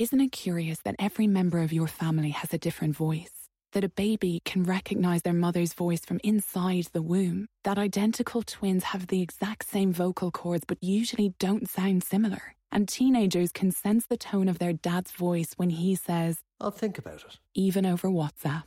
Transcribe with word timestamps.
Isn't 0.00 0.22
it 0.22 0.32
curious 0.32 0.78
that 0.84 0.96
every 0.98 1.26
member 1.26 1.58
of 1.60 1.74
your 1.74 1.86
family 1.86 2.30
has 2.30 2.54
a 2.54 2.58
different 2.58 2.96
voice? 2.96 3.50
That 3.72 3.84
a 3.84 3.90
baby 3.90 4.40
can 4.46 4.64
recognize 4.64 5.20
their 5.20 5.34
mother's 5.34 5.74
voice 5.74 6.06
from 6.06 6.20
inside 6.24 6.86
the 6.94 7.02
womb? 7.02 7.48
That 7.64 7.76
identical 7.76 8.42
twins 8.42 8.84
have 8.84 9.08
the 9.08 9.20
exact 9.20 9.68
same 9.68 9.92
vocal 9.92 10.30
cords 10.30 10.64
but 10.66 10.82
usually 10.82 11.34
don't 11.38 11.68
sound 11.68 12.02
similar? 12.02 12.54
And 12.72 12.88
teenagers 12.88 13.52
can 13.52 13.72
sense 13.72 14.06
the 14.06 14.16
tone 14.16 14.48
of 14.48 14.58
their 14.58 14.72
dad's 14.72 15.10
voice 15.10 15.52
when 15.58 15.68
he 15.68 15.94
says, 15.96 16.38
I'll 16.58 16.70
think 16.70 16.96
about 16.96 17.22
it. 17.22 17.38
even 17.54 17.84
over 17.84 18.08
WhatsApp. 18.08 18.62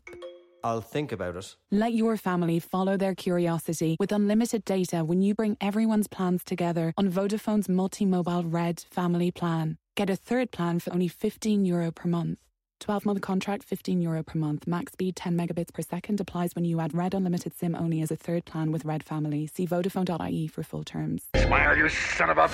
I'll 0.63 0.81
think 0.81 1.11
about 1.11 1.35
it. 1.35 1.55
Let 1.71 1.93
your 1.93 2.15
family 2.15 2.59
follow 2.59 2.95
their 2.95 3.15
curiosity 3.15 3.97
with 3.99 4.11
unlimited 4.11 4.63
data 4.65 5.03
when 5.03 5.23
you 5.23 5.33
bring 5.33 5.57
everyone's 5.59 6.07
plans 6.07 6.43
together 6.43 6.93
on 6.95 7.09
Vodafone's 7.09 7.67
multi-mobile 7.67 8.43
Red 8.43 8.85
family 8.91 9.31
plan. 9.31 9.79
Get 9.95 10.09
a 10.09 10.15
third 10.15 10.49
plan 10.51 10.79
for 10.79 10.91
only 10.91 11.07
15 11.07 11.65
euro 11.65 11.91
per 11.91 12.09
month. 12.09 12.39
12 12.79 13.05
month 13.05 13.21
contract, 13.21 13.63
15 13.63 14.01
euro 14.01 14.23
per 14.23 14.39
month. 14.39 14.65
Max 14.65 14.93
speed 14.93 15.15
10 15.15 15.37
megabits 15.37 15.71
per 15.71 15.83
second 15.83 16.19
applies 16.19 16.55
when 16.55 16.65
you 16.65 16.79
add 16.79 16.95
Red 16.95 17.13
Unlimited 17.13 17.55
SIM 17.55 17.75
only 17.75 18.01
as 18.01 18.09
a 18.09 18.15
third 18.15 18.43
plan 18.43 18.71
with 18.71 18.85
Red 18.85 19.03
Family. 19.03 19.45
See 19.45 19.67
Vodafone.ie 19.67 20.47
for 20.47 20.63
full 20.63 20.83
terms. 20.83 21.27
Smile, 21.35 21.77
you 21.77 21.89
son 21.89 22.31
of 22.31 22.39
a. 22.39 22.47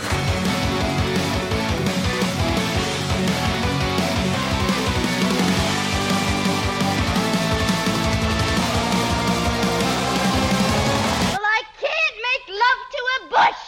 Well, 11.32 11.46
I 11.46 11.64
can't 11.80 12.18
make 12.28 12.46
love 12.66 12.82
to 12.96 13.02
a 13.16 13.20
bush. 13.30 13.62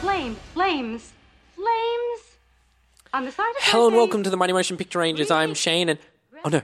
Flames, 0.00 0.38
flames, 0.54 1.12
flames. 1.56 2.20
On 3.14 3.24
the 3.24 3.32
side 3.32 3.48
of 3.50 3.56
Hello 3.62 3.86
and 3.88 3.96
welcome 3.96 4.22
to 4.22 4.30
the 4.30 4.36
Mighty 4.36 4.52
Motion 4.52 4.76
Picture 4.76 4.98
Rangers. 4.98 5.30
I'm 5.30 5.54
Shane 5.54 5.88
and 5.88 5.98
oh 6.44 6.48
no, 6.50 6.60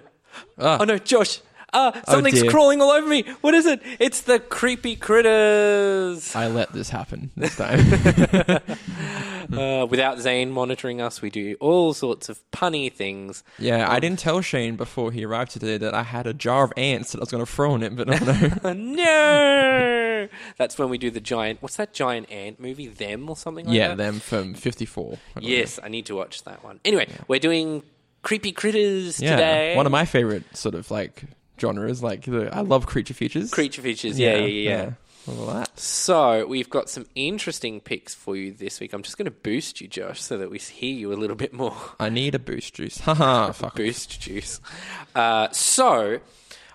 Ah. 0.59 0.79
oh 0.81 0.85
no, 0.85 0.99
Josh. 0.99 1.41
Ah, 1.73 1.99
something's 2.07 2.43
dear. 2.43 2.51
crawling 2.51 2.83
all 2.83 2.91
over 2.91 3.07
me. 3.09 3.23
What 3.41 3.55
is 3.55 3.65
it? 3.65 3.81
It's 3.99 4.21
the 4.21 4.39
creepy 4.39 4.95
critters. 4.97 6.37
I 6.37 6.47
let 6.49 6.73
this 6.75 6.91
happen 6.91 7.31
this 7.37 7.57
time. 7.57 7.79
Uh, 9.53 9.87
without 9.87 10.19
Zane 10.19 10.51
monitoring 10.51 11.01
us, 11.01 11.21
we 11.23 11.31
do 11.31 11.57
all 11.61 11.93
sorts 11.95 12.29
of 12.29 12.41
punny 12.53 12.93
things. 12.93 13.43
yeah, 13.59 13.91
I 13.91 14.01
didn't 14.01 14.19
tell 14.19 14.41
Shane 14.41 14.77
before 14.77 15.13
he 15.13 15.25
arrived 15.25 15.51
today 15.53 15.77
that 15.79 15.95
I 15.95 16.03
had 16.03 16.27
a 16.27 16.33
jar 16.35 16.65
of 16.65 16.73
ants 16.77 17.13
that 17.13 17.19
I 17.19 17.23
was 17.23 17.31
going 17.31 17.45
to 17.45 17.51
throw 17.51 17.73
on 17.73 17.83
him, 17.83 17.97
but 17.97 18.09
oh 18.65 18.73
no. 18.73 18.93
No, 20.23 20.29
that's 20.57 20.79
when 20.79 20.89
we 20.89 20.99
do 20.99 21.11
the 21.11 21.21
giant. 21.21 21.61
What's 21.63 21.77
that 21.77 21.93
giant 21.93 22.31
ant 22.31 22.61
movie? 22.61 22.87
Them 22.89 23.29
or 23.29 23.37
something 23.37 23.67
like 23.67 23.75
yeah, 23.75 23.89
that. 23.89 23.97
them 23.97 24.21
from 24.21 24.55
54. 24.55 25.19
I. 25.37 25.41
Yes, 25.41 25.79
I 25.83 25.89
need 25.89 26.07
to 26.07 26.15
watch 26.15 26.45
that 26.45 26.63
one. 26.65 26.81
Anyway, 26.85 27.09
we're 27.29 27.41
doing 27.41 27.83
creepy 28.23 28.53
critters 28.53 29.21
Yeah, 29.21 29.31
today. 29.37 29.77
one 29.77 29.87
of 29.87 29.93
my 29.93 30.05
favorite 30.05 30.57
sort 30.57 30.75
of 30.75 30.91
like 30.91 31.25
genres. 31.61 32.03
Like, 32.03 32.25
the, 32.25 32.55
I 32.55 32.61
love 32.61 32.87
creature 32.87 33.15
features. 33.15 33.51
creature 33.51 33.83
features. 33.83 34.19
Yeah, 34.19 34.37
yeah, 34.37 34.47
yeah. 34.47 34.71
yeah. 34.71 34.91
All 35.29 35.49
of 35.49 35.55
that. 35.55 35.79
So 35.79 36.47
we've 36.47 36.69
got 36.71 36.89
some 36.91 37.07
interesting 37.15 37.81
picks 37.81 38.15
for 38.15 38.35
you 38.37 38.53
this 38.53 38.81
week. 38.81 38.93
I'm 38.93 39.03
just 39.03 39.17
going 39.19 39.27
to 39.27 39.31
boost 39.31 39.81
you, 39.81 39.87
Josh, 39.89 40.21
so 40.21 40.37
that 40.39 40.51
we 40.51 40.59
hear 40.59 40.93
you 40.95 41.13
a 41.13 41.15
little 41.15 41.37
bit 41.37 41.53
more. 41.53 41.77
I 42.01 42.09
need 42.09 42.35
a 42.35 42.39
boost 42.41 42.75
juice. 42.75 42.99
Haha, 42.99 43.53
fuck. 43.53 43.77
boost 43.77 44.21
juice. 44.21 44.61
Uh, 45.15 45.49
so. 45.53 46.21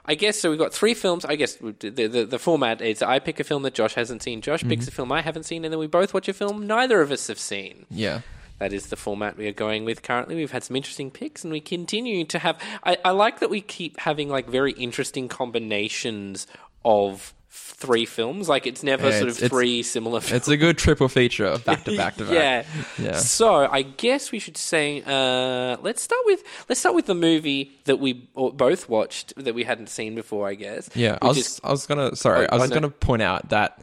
I 0.09 0.16
guess 0.16 0.40
so. 0.40 0.50
We've 0.50 0.58
got 0.58 0.74
three 0.74 0.94
films. 0.94 1.25
I 1.25 1.35
guess 1.35 1.56
the, 1.56 1.90
the 1.90 2.24
the 2.24 2.40
format 2.40 2.80
is 2.80 3.02
I 3.02 3.19
pick 3.19 3.41
a 3.41 3.44
film 3.44 3.63
that 3.63 3.74
Josh 3.74 3.96
hasn't 3.96 4.24
seen. 4.24 4.40
Josh 4.40 4.62
Mm-hmm. 4.62 4.69
picks 4.69 4.88
a 4.88 4.91
film 4.91 5.12
I 5.12 5.22
haven't 5.22 5.44
seen, 5.44 5.66
and 5.66 5.74
then 5.74 5.79
we 5.79 5.88
both 5.88 6.14
watch 6.14 6.29
a 6.29 6.34
film 6.34 6.66
neither 6.66 7.02
of 7.02 7.12
us 7.12 7.28
have 7.28 7.38
seen. 7.40 7.85
Yeah. 7.91 8.22
That 8.59 8.72
is 8.72 8.88
the 8.88 8.96
format 8.96 9.35
we 9.35 9.47
are 9.50 9.52
going 9.52 9.84
with 9.84 10.03
currently. 10.03 10.35
We've 10.35 10.50
had 10.52 10.64
some 10.64 10.78
interesting 10.78 11.12
picks, 11.12 11.44
and 11.44 11.52
we 11.52 11.59
continue 11.59 12.24
to 12.24 12.40
have. 12.40 12.58
I, 12.85 12.97
I 13.03 13.09
like 13.12 13.41
that 13.41 13.50
we 13.50 13.59
keep 13.59 14.00
having 14.00 14.29
like 14.29 14.47
very 14.47 14.72
interesting 14.72 15.28
combinations 15.28 16.47
of 16.85 17.34
three 17.57 18.06
films. 18.06 18.47
Like 18.50 18.66
it's 18.68 18.84
never 18.84 19.09
Yeah, 19.09 19.19
sort 19.19 19.29
of 19.29 19.38
three 19.38 19.84
similar 19.84 20.19
films. 20.22 20.34
It's 20.38 20.47
a 20.47 20.57
good 20.57 20.78
triple 20.78 21.07
feature, 21.07 21.57
back 21.59 21.84
to 21.85 21.95
back 22.03 22.16
to 22.18 22.23
back. 22.25 22.34
Yeah. 22.34 22.63
Yeah. 22.97 23.18
So 23.18 23.68
I 23.72 23.81
guess 23.84 24.31
we 24.31 24.40
should 24.40 24.57
say 24.57 25.03
uh, 25.06 25.78
let's 25.81 26.01
start 26.01 26.22
with 26.25 26.44
let's 26.69 26.79
start 26.79 26.96
with 26.96 27.06
the 27.06 27.16
movie 27.16 27.72
that 27.85 28.00
we 28.00 28.13
both 28.35 28.90
watched 28.90 29.34
that 29.38 29.53
we 29.56 29.63
hadn't 29.63 29.90
seen 29.90 30.16
before. 30.16 30.47
I 30.47 30.56
guess. 30.56 30.90
Yeah, 30.96 31.17
I 31.22 31.28
was, 31.28 31.38
is- 31.38 31.62
I 31.63 31.72
was 31.72 31.85
gonna. 31.85 32.16
Sorry, 32.16 32.47
Oh, 32.50 32.56
I 32.56 32.59
was 32.59 32.69
no. 32.69 32.75
gonna 32.75 32.90
point 32.90 33.22
out 33.22 33.50
that 33.50 33.81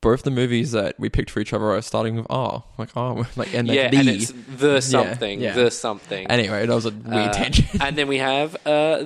both 0.00 0.24
the 0.24 0.30
movies 0.32 0.72
that 0.72 0.98
we 0.98 1.08
picked 1.08 1.30
for 1.30 1.38
each 1.38 1.52
other 1.52 1.64
are 1.66 1.80
starting 1.82 2.16
with 2.16 2.26
R, 2.28 2.64
like 2.78 2.90
R, 2.96 3.24
like 3.36 3.54
and 3.54 3.68
yeah, 3.68 3.88
the. 3.88 3.96
and 3.98 4.08
it's 4.08 4.32
the 4.56 4.80
something, 4.80 5.40
yeah. 5.40 5.54
the 5.54 5.70
something. 5.70 6.26
Anyway, 6.28 6.66
that 6.66 6.74
was 6.74 6.86
a 6.86 6.90
weird 6.90 7.28
Uh, 7.28 7.32
tangent. 7.32 7.80
and 7.82 7.96
then 7.96 8.08
we 8.08 8.18
have 8.18 8.56
uh, 8.66 9.04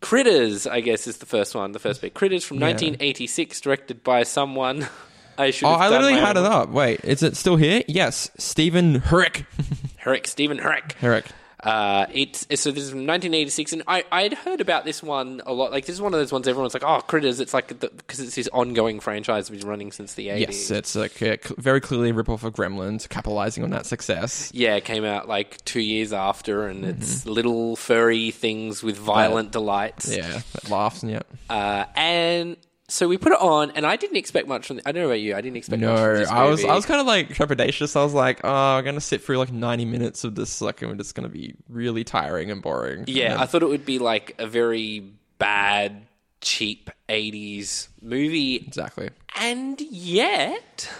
Critters. 0.00 0.66
I 0.66 0.80
guess 0.80 1.06
is 1.06 1.18
the 1.18 1.26
first 1.26 1.54
one, 1.54 1.72
the 1.72 1.78
first 1.78 2.00
mm. 2.00 2.02
bit. 2.02 2.14
Critters 2.14 2.44
from 2.44 2.58
1986, 2.60 3.60
directed 3.60 4.02
by 4.02 4.22
someone. 4.22 4.86
I 5.38 5.52
should. 5.52 5.66
oh, 5.66 5.70
I 5.70 5.88
literally 5.88 6.14
had 6.14 6.36
it 6.36 6.44
up. 6.44 6.70
Wait, 6.70 7.00
is 7.04 7.22
it 7.22 7.36
still 7.36 7.54
here? 7.56 7.82
Yes, 7.86 8.30
Stephen 8.38 9.00
Herek. 9.00 9.46
Herek, 10.04 10.26
Stephen 10.26 10.58
Herek. 10.58 10.94
Herek. 11.00 11.26
Uh, 11.62 12.06
it's 12.12 12.40
so 12.60 12.70
this 12.70 12.84
is 12.84 12.90
from 12.90 13.00
1986, 13.06 13.72
and 13.72 13.82
I 13.88 14.04
I'd 14.12 14.32
heard 14.32 14.60
about 14.60 14.84
this 14.84 15.02
one 15.02 15.42
a 15.44 15.52
lot. 15.52 15.72
Like 15.72 15.86
this 15.86 15.94
is 15.96 16.00
one 16.00 16.14
of 16.14 16.20
those 16.20 16.30
ones 16.32 16.46
everyone's 16.46 16.72
like, 16.74 16.84
oh, 16.84 17.00
Critters. 17.00 17.40
It's 17.40 17.52
like 17.52 17.68
because 17.80 18.20
it's 18.20 18.36
this 18.36 18.48
ongoing 18.52 19.00
franchise 19.00 19.50
which 19.50 19.60
is 19.60 19.64
running 19.66 19.90
since 19.90 20.14
the 20.14 20.28
80s. 20.28 20.40
Yes, 20.40 20.70
it's 20.70 20.94
like 20.94 21.20
a 21.20 21.38
very 21.58 21.80
clearly 21.80 22.10
a 22.10 22.14
rip-off 22.14 22.44
of 22.44 22.52
Gremlins, 22.54 23.08
capitalizing 23.08 23.64
on 23.64 23.70
that 23.70 23.86
success. 23.86 24.50
yeah, 24.54 24.76
it 24.76 24.84
came 24.84 25.04
out 25.04 25.28
like 25.28 25.62
two 25.64 25.80
years 25.80 26.12
after, 26.12 26.66
and 26.66 26.84
Mm-hmm. 26.84 27.02
it's 27.02 27.26
little 27.26 27.74
furry 27.76 28.30
things 28.30 28.82
with 28.82 28.96
violent 28.96 29.50
delights. 29.50 30.14
Yeah, 30.14 30.40
laughs 30.70 31.02
and 31.02 31.10
yeah. 31.12 31.22
Uh, 31.50 31.84
and 31.96 32.56
so 32.88 33.06
we 33.06 33.18
put 33.18 33.32
it 33.32 33.40
on, 33.40 33.70
and 33.72 33.84
I 33.86 33.96
didn't 33.96 34.16
expect 34.16 34.48
much 34.48 34.66
from. 34.66 34.76
The, 34.76 34.88
I 34.88 34.92
don't 34.92 35.02
know 35.02 35.08
about 35.08 35.20
you. 35.20 35.34
I 35.36 35.40
didn't 35.40 35.56
expect 35.58 35.80
No, 35.80 35.92
much 35.92 36.00
from 36.00 36.14
this 36.18 36.28
I 36.30 36.44
was 36.44 36.60
movie. 36.60 36.70
I 36.70 36.74
was 36.74 36.86
kind 36.86 37.00
of 37.00 37.06
like 37.06 37.28
trepidatious. 37.30 37.94
I 37.96 38.02
was 38.02 38.14
like, 38.14 38.40
oh, 38.44 38.50
I'm 38.50 38.84
gonna 38.84 39.00
sit 39.00 39.22
through 39.22 39.38
like 39.38 39.52
90 39.52 39.84
minutes 39.84 40.24
of 40.24 40.34
this, 40.34 40.60
like, 40.60 40.80
and 40.82 40.92
it's 40.92 40.98
just 41.08 41.14
gonna 41.14 41.28
be 41.28 41.54
really 41.68 42.02
tiring 42.04 42.50
and 42.50 42.62
boring. 42.62 43.00
And 43.00 43.08
Yeah, 43.08 43.30
then- 43.30 43.38
I 43.38 43.46
thought 43.46 43.62
it 43.62 43.68
would 43.68 43.84
be 43.86 43.98
like 43.98 44.34
a 44.38 44.46
very 44.46 45.04
bad, 45.38 46.06
cheap 46.40 46.90
'80s 47.08 47.88
movie, 48.00 48.56
exactly. 48.56 49.10
and 49.38 49.80
yet 49.80 50.90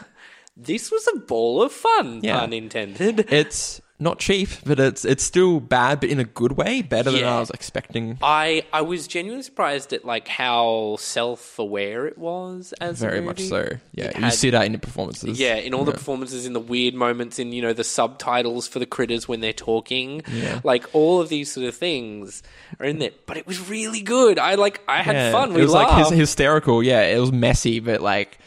this 0.57 0.91
was 0.91 1.09
a 1.15 1.19
ball 1.21 1.63
of 1.63 1.73
fun. 1.73 2.21
Yeah. 2.23 2.41
Pun 2.41 2.53
intended. 2.53 3.33
It's 3.33 3.81
not 4.01 4.21
cheap, 4.21 4.49
but 4.65 4.79
it's 4.79 5.05
it's 5.05 5.25
still 5.25 5.59
bad, 5.59 6.01
but 6.01 6.09
in 6.09 6.21
a 6.21 6.25
good 6.25 6.53
way, 6.53 6.83
better 6.83 7.11
than 7.11 7.25
I 7.25 7.41
was 7.41 7.51
expecting. 7.51 8.17
I 8.23 8.65
I 8.73 8.83
was 8.83 9.09
genuinely 9.09 9.43
surprised 9.43 9.93
at 9.93 10.05
like 10.05 10.29
how 10.29 10.97
self 11.01 11.59
aware 11.59 12.07
it 12.07 12.17
was 12.17 12.73
as 12.81 13.03
a 13.03 13.07
Very 13.09 13.21
much 13.21 13.41
so. 13.41 13.67
Yeah, 13.93 14.05
It 14.07 14.17
you 14.17 14.23
had- 14.23 14.33
see 14.35 14.51
that 14.51 14.65
in 14.67 14.73
the 14.73 14.79
performances. 14.79 15.41
Yeah, 15.41 15.57
in 15.57 15.75
all 15.75 15.85
the 15.85 15.91
performances, 15.93 16.47
in 16.47 16.53
the 16.53 16.61
weird 16.61 16.95
moments, 16.95 17.39
in 17.41 17.53
you 17.53 17.61
know 17.61 17.73
the 17.73 17.83
subtitles 17.85 18.69
for 18.69 18.79
the 18.79 18.87
critters 18.87 19.27
when 19.27 19.41
they're 19.41 19.53
talking, 19.53 20.23
Yeah. 20.33 20.61
like 20.63 20.87
all 20.93 21.21
of 21.21 21.29
these 21.29 21.51
sort 21.53 21.67
of 21.67 21.75
things 21.75 22.43
are 22.79 22.87
in 22.87 23.01
there. 23.01 23.11
But 23.27 23.37
it 23.37 23.47
was 23.49 23.69
really 23.69 24.01
good. 24.01 24.39
I 24.39 24.55
like, 24.55 24.81
I 24.87 25.03
had 25.03 25.17
Yeah, 25.17 25.33
fun. 25.33 25.53
We 25.55 25.61
it 25.61 25.65
was 25.65 25.73
laughed. 25.73 25.93
like 25.93 26.07
hys- 26.13 26.17
hysterical. 26.17 26.83
Yeah, 26.85 27.01
it 27.03 27.19
was 27.19 27.33
messy, 27.33 27.81
but 27.81 28.01
like 28.01 28.39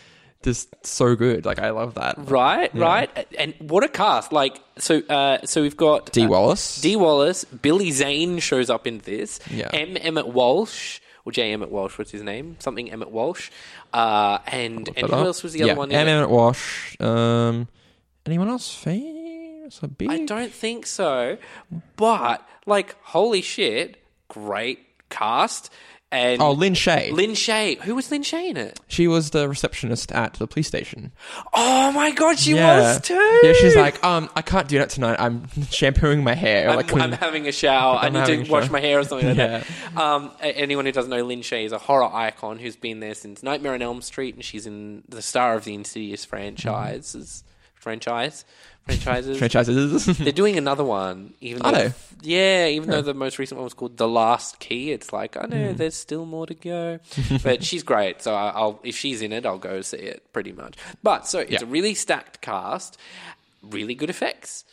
just 0.43 0.73
so 0.85 1.15
good. 1.15 1.45
Like 1.45 1.59
I 1.59 1.71
love 1.71 1.95
that. 1.95 2.15
right, 2.17 2.73
right, 2.73 3.27
and 3.37 3.53
what 3.59 3.83
a 3.83 3.87
cast! 3.87 4.31
Like, 4.31 4.59
so, 4.77 4.99
uh, 5.09 5.45
so 5.45 5.61
we've 5.61 5.77
got 5.77 6.11
D 6.11 6.25
uh, 6.25 6.27
Wallace. 6.27 6.81
Dee 6.81 6.95
Wallace, 6.95 7.45
Billy 7.45 7.91
Zane 7.91 8.39
shows 8.39 8.69
up 8.69 8.87
in 8.87 8.99
this. 8.99 9.39
Yeah. 9.49 9.69
M 9.73 9.97
Emmet 9.97 10.27
Walsh. 10.27 10.99
Or 11.23 11.31
J. 11.31 11.53
Emmet 11.53 11.69
Walsh, 11.69 11.99
what's 11.99 12.09
his 12.09 12.23
name? 12.23 12.55
Something 12.57 12.91
Emmet 12.91 13.11
Walsh. 13.11 13.51
Uh, 13.93 14.39
and 14.47 14.89
and 14.97 15.07
who 15.07 15.15
else 15.15 15.43
was 15.43 15.53
the 15.53 15.59
yeah, 15.59 15.65
other 15.65 15.75
one? 15.75 15.91
in 15.91 15.97
M. 15.97 16.07
Emmet 16.07 16.31
Walsh. 16.31 16.99
Um, 16.99 17.67
anyone 18.25 18.49
else 18.49 18.73
famous? 18.73 19.83
A 19.83 19.87
big? 19.87 20.09
I 20.09 20.25
don't 20.25 20.51
think 20.51 20.87
so. 20.87 21.37
But 21.95 22.47
like, 22.65 22.95
holy 23.03 23.43
shit, 23.43 23.97
great 24.29 24.79
cast. 25.09 25.71
And 26.13 26.41
Oh, 26.41 26.51
Lin 26.51 26.73
Shaye. 26.73 27.11
Lin 27.13 27.31
Shaye. 27.31 27.79
Who 27.81 27.95
was 27.95 28.11
Lin 28.11 28.21
Shaye 28.21 28.49
in 28.49 28.57
it? 28.57 28.79
She 28.89 29.07
was 29.07 29.29
the 29.29 29.47
receptionist 29.47 30.11
at 30.11 30.33
the 30.33 30.45
police 30.45 30.67
station. 30.67 31.13
Oh 31.53 31.91
my 31.93 32.11
god, 32.11 32.37
she 32.37 32.53
yeah. 32.53 32.79
was 32.95 33.01
too. 33.01 33.39
Yeah, 33.43 33.53
she's 33.53 33.77
like, 33.77 34.03
um, 34.03 34.29
I 34.35 34.41
can't 34.41 34.67
do 34.67 34.77
that 34.79 34.89
tonight. 34.89 35.15
I'm 35.19 35.47
shampooing 35.69 36.21
my 36.23 36.33
hair. 36.35 36.69
I'm, 36.69 36.75
like, 36.75 36.93
I'm 36.93 37.13
having 37.13 37.47
a 37.47 37.53
shower. 37.53 37.95
I 37.97 38.07
I'm 38.07 38.13
need 38.13 38.45
to 38.45 38.51
wash 38.51 38.69
my 38.69 38.81
hair 38.81 38.99
or 38.99 39.05
something 39.05 39.29
like 39.29 39.37
Yeah. 39.37 39.63
that. 39.93 39.97
Um, 39.97 40.31
anyone 40.41 40.85
who 40.85 40.91
doesn't 40.91 41.09
know, 41.11 41.23
Lin 41.23 41.39
Shaye 41.39 41.63
is 41.65 41.71
a 41.71 41.77
horror 41.77 42.03
icon 42.13 42.59
who's 42.59 42.75
been 42.75 42.99
there 42.99 43.13
since 43.13 43.41
Nightmare 43.41 43.73
on 43.73 43.81
Elm 43.81 44.01
Street, 44.01 44.35
and 44.35 44.43
she's 44.43 44.67
in 44.67 45.03
the 45.07 45.21
star 45.21 45.55
of 45.55 45.63
the 45.63 45.73
Insidious 45.73 46.25
franchises. 46.25 47.43
Franchise, 47.75 48.45
franchises. 48.85 49.37
franchises. 49.37 50.05
They're 50.17 50.31
doing 50.31 50.57
another 50.57 50.83
one, 50.83 51.33
even 51.41 51.61
Are 51.61 51.71
though, 51.71 51.87
they? 51.89 51.93
yeah, 52.23 52.67
even 52.67 52.89
though 52.89 53.01
the 53.01 53.13
most 53.13 53.39
recent 53.39 53.57
one 53.57 53.63
was 53.63 53.73
called 53.73 53.97
The 53.97 54.07
Last 54.07 54.59
Key. 54.59 54.91
It's 54.91 55.11
like 55.13 55.37
I 55.37 55.41
Hmm. 55.45 55.49
know 55.51 55.73
there's 55.73 55.95
still 55.95 56.25
more 56.25 56.45
to 56.47 56.53
go, 56.53 56.99
but 57.43 57.63
she's 57.63 57.83
great. 57.83 58.21
So 58.21 58.33
I- 58.33 58.51
I'll 58.51 58.79
if 58.83 58.95
she's 58.97 59.21
in 59.21 59.31
it, 59.31 59.45
I'll 59.45 59.57
go 59.57 59.81
see 59.81 59.97
it 59.97 60.31
pretty 60.33 60.51
much. 60.51 60.75
But 61.03 61.27
so 61.27 61.39
it's 61.39 61.51
Yeah. 61.51 61.63
a 61.63 61.65
really 61.65 61.93
stacked 61.93 62.41
cast, 62.41 62.97
really 63.61 63.93
good 63.95 64.09
effects. 64.09 64.65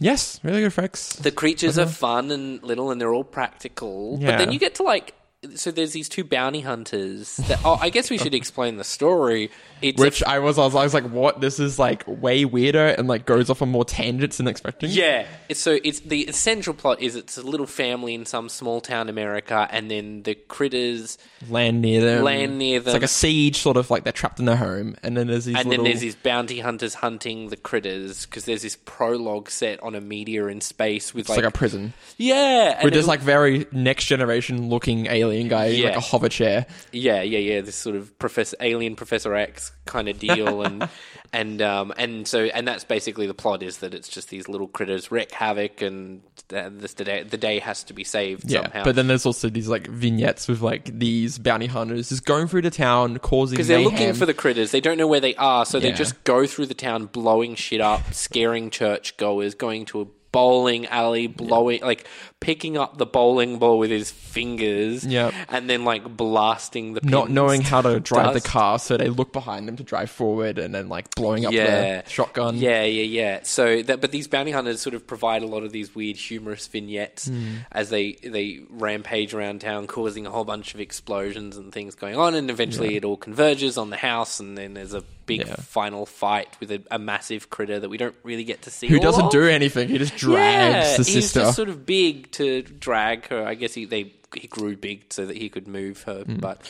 yes, 0.00 0.38
really 0.44 0.60
good 0.60 0.68
effects. 0.68 1.16
The 1.16 1.32
creatures 1.32 1.76
are 1.76 1.86
fun 1.86 2.30
and 2.30 2.62
little, 2.62 2.92
and 2.92 3.00
they're 3.00 3.12
all 3.12 3.24
practical. 3.24 4.16
But 4.16 4.22
Yeah. 4.22 4.36
then 4.38 4.52
you 4.52 4.58
get 4.60 4.76
to 4.76 4.84
like. 4.84 5.14
So 5.54 5.70
there's 5.70 5.92
these 5.92 6.08
two 6.08 6.24
bounty 6.24 6.62
hunters. 6.62 7.36
That, 7.36 7.60
oh, 7.64 7.78
I 7.80 7.90
guess 7.90 8.10
we 8.10 8.18
should 8.18 8.34
explain 8.34 8.76
the 8.76 8.82
story. 8.82 9.52
It's 9.80 10.00
Which 10.00 10.20
I 10.24 10.40
was, 10.40 10.58
I 10.58 10.64
was, 10.64 10.74
I 10.74 10.82
was 10.82 10.94
like, 10.94 11.08
what? 11.08 11.40
This 11.40 11.60
is 11.60 11.78
like 11.78 12.02
way 12.08 12.44
weirder 12.44 12.88
and 12.88 13.06
like 13.06 13.24
goes 13.24 13.48
off 13.48 13.62
on 13.62 13.68
more 13.68 13.84
tangents 13.84 14.38
than 14.38 14.48
expecting. 14.48 14.90
Yeah. 14.90 15.26
It's, 15.48 15.60
so 15.60 15.78
it's 15.84 16.00
the 16.00 16.22
essential 16.22 16.74
plot 16.74 17.00
is 17.00 17.14
it's 17.14 17.38
a 17.38 17.42
little 17.42 17.66
family 17.66 18.14
in 18.14 18.26
some 18.26 18.48
small 18.48 18.80
town 18.80 19.08
America, 19.08 19.68
and 19.70 19.88
then 19.88 20.24
the 20.24 20.34
critters, 20.34 21.18
land 21.48 21.82
near 21.82 22.00
them. 22.00 22.24
Land 22.24 22.58
near 22.58 22.80
them. 22.80 22.88
It's 22.88 22.94
like 22.94 23.02
a 23.04 23.08
siege, 23.08 23.58
sort 23.58 23.76
of 23.76 23.92
like 23.92 24.02
they're 24.02 24.12
trapped 24.12 24.40
in 24.40 24.46
their 24.46 24.56
home, 24.56 24.96
and 25.04 25.16
then 25.16 25.28
there's 25.28 25.44
these 25.44 25.54
and 25.56 25.68
little. 25.68 25.84
then 25.84 25.92
there's 25.92 26.00
these 26.00 26.16
bounty 26.16 26.58
hunters 26.58 26.94
hunting 26.94 27.50
the 27.50 27.56
critters 27.56 28.26
because 28.26 28.44
there's 28.44 28.62
this 28.62 28.76
prologue 28.84 29.50
set 29.50 29.80
on 29.84 29.94
a 29.94 30.00
meteor 30.00 30.50
in 30.50 30.60
space 30.60 31.14
with 31.14 31.22
it's 31.22 31.28
like, 31.28 31.44
like, 31.44 31.44
a 31.44 31.50
prison 31.52 31.92
yeah, 32.16 32.82
with 32.82 32.92
this 32.92 33.04
it- 33.04 33.08
like 33.08 33.20
very 33.20 33.66
next 33.70 34.06
generation 34.06 34.68
looking 34.68 35.06
alien 35.30 35.48
guy 35.48 35.66
in 35.66 35.84
like 35.84 35.96
a 35.96 36.00
hover 36.00 36.28
chair. 36.28 36.66
yeah, 36.92 37.22
yeah, 37.22 37.38
yeah, 37.38 37.60
this 37.60 37.76
sort 37.76 37.96
of 37.96 38.18
professor 38.18 38.56
alien 38.60 38.96
Professor 38.96 39.34
X 39.34 39.72
kind 39.84 40.08
of 40.08 40.18
deal, 40.18 40.62
and 40.66 40.88
and 41.32 41.60
um 41.62 41.92
and 41.96 42.26
so 42.26 42.44
and 42.44 42.66
that's 42.66 42.84
basically 42.84 43.26
the 43.26 43.34
plot 43.34 43.62
is 43.62 43.78
that 43.78 43.94
it's 43.94 44.08
just 44.08 44.28
these 44.30 44.48
little 44.48 44.68
critters 44.68 45.10
wreak 45.10 45.30
havoc, 45.32 45.82
and 45.82 46.22
uh, 46.54 46.70
this 46.72 46.94
the 46.94 47.04
day 47.04 47.22
the 47.22 47.36
day 47.36 47.58
has 47.58 47.84
to 47.84 47.92
be 47.92 48.04
saved 48.04 48.50
Yeah, 48.50 48.62
somehow. 48.62 48.84
but 48.84 48.94
then 48.96 49.06
there's 49.06 49.26
also 49.26 49.48
these 49.48 49.68
like 49.68 49.86
vignettes 49.86 50.48
with 50.48 50.60
like 50.62 50.98
these 50.98 51.38
bounty 51.38 51.66
hunters 51.66 52.08
just 52.08 52.24
going 52.24 52.46
through 52.46 52.62
the 52.62 52.70
town, 52.70 53.18
causing 53.18 53.56
because 53.56 53.68
they're 53.68 53.78
looking 53.80 54.14
for 54.14 54.26
the 54.26 54.34
critters. 54.34 54.70
They 54.70 54.80
don't 54.80 54.98
know 54.98 55.06
where 55.08 55.20
they 55.20 55.34
are, 55.34 55.64
so 55.66 55.78
they 55.80 55.88
Yeah. 55.88 55.94
just 55.94 56.24
go 56.24 56.46
through 56.46 56.66
the 56.66 56.74
town, 56.74 57.06
blowing 57.06 57.54
shit 57.54 57.80
up, 57.80 58.14
scaring 58.14 58.70
churchgoers, 58.70 59.54
going 59.54 59.84
to 59.86 60.00
a 60.02 60.06
bowling 60.32 60.86
alley, 60.86 61.26
blowing 61.26 61.80
like 61.82 62.06
picking 62.40 62.76
up 62.76 62.98
the 62.98 63.06
bowling 63.06 63.58
ball 63.58 63.78
with 63.78 63.90
his 63.90 64.10
fingers, 64.10 65.04
Yep. 65.04 65.34
and 65.48 65.68
then 65.68 65.84
like 65.84 66.04
blasting 66.16 66.94
the 66.94 67.00
not 67.02 67.30
knowing 67.30 67.62
how 67.62 67.80
to 67.82 67.98
drive 68.00 68.34
dust. 68.34 68.44
the 68.44 68.48
car, 68.48 68.78
so 68.78 68.96
they 68.96 69.08
look 69.08 69.32
behind 69.32 69.66
them 69.66 69.76
to 69.76 69.82
drive 69.82 70.10
forward, 70.10 70.58
and 70.58 70.74
then 70.74 70.88
like 70.88 71.14
blowing 71.14 71.46
up 71.46 71.52
Yeah, 71.52 72.02
the 72.02 72.08
shotgun. 72.10 72.56
Yeah, 72.56 72.84
yeah, 72.84 73.02
yeah. 73.02 73.40
So 73.42 73.82
that, 73.82 74.00
but 74.00 74.12
these 74.12 74.28
bounty 74.28 74.52
hunters 74.52 74.80
sort 74.80 74.94
of 74.94 75.06
provide 75.06 75.42
a 75.42 75.46
lot 75.46 75.62
of 75.64 75.72
these 75.72 75.94
weird, 75.94 76.16
humorous 76.16 76.66
vignettes 76.66 77.26
Hmm. 77.28 77.56
as 77.72 77.90
they 77.90 78.12
they 78.22 78.60
rampage 78.70 79.34
around 79.34 79.60
town, 79.62 79.86
causing 79.86 80.26
a 80.26 80.30
whole 80.30 80.44
bunch 80.44 80.74
of 80.74 80.80
explosions 80.80 81.56
and 81.56 81.72
things 81.72 81.94
going 81.94 82.16
on, 82.16 82.34
and 82.34 82.50
eventually 82.50 82.96
it 82.96 83.04
all 83.04 83.16
converges 83.16 83.76
on 83.78 83.90
the 83.90 83.96
house, 83.96 84.38
and 84.40 84.56
then 84.56 84.74
there's 84.74 84.94
a 84.94 85.02
big 85.28 85.46
Yeah. 85.46 85.54
final 85.56 86.04
fight 86.06 86.56
with 86.58 86.72
a, 86.72 86.82
a 86.90 86.98
massive 86.98 87.50
critter 87.50 87.78
that 87.78 87.88
we 87.88 87.96
don't 87.96 88.16
really 88.24 88.44
get 88.44 88.62
to 88.62 88.70
see. 88.70 88.88
who 88.88 88.98
doesn't 88.98 89.26
of. 89.26 89.30
do 89.30 89.44
anything? 89.44 89.88
He 89.88 89.98
just 89.98 90.16
drags 90.16 90.88
yeah, 90.90 90.96
the 90.96 91.02
he's 91.04 91.12
sister. 91.12 91.40
just 91.40 91.54
sort 91.56 91.68
of 91.68 91.86
big 91.86 92.30
to 92.32 92.62
drag 92.62 93.28
her. 93.28 93.46
I 93.46 93.54
guess 93.54 93.74
he 93.74 93.84
they 93.84 94.12
he 94.34 94.46
grew 94.48 94.76
big 94.76 95.10
so 95.10 95.24
that 95.24 95.36
he 95.36 95.48
could 95.48 95.66
move 95.66 96.02
her, 96.02 96.22
but 96.26 96.60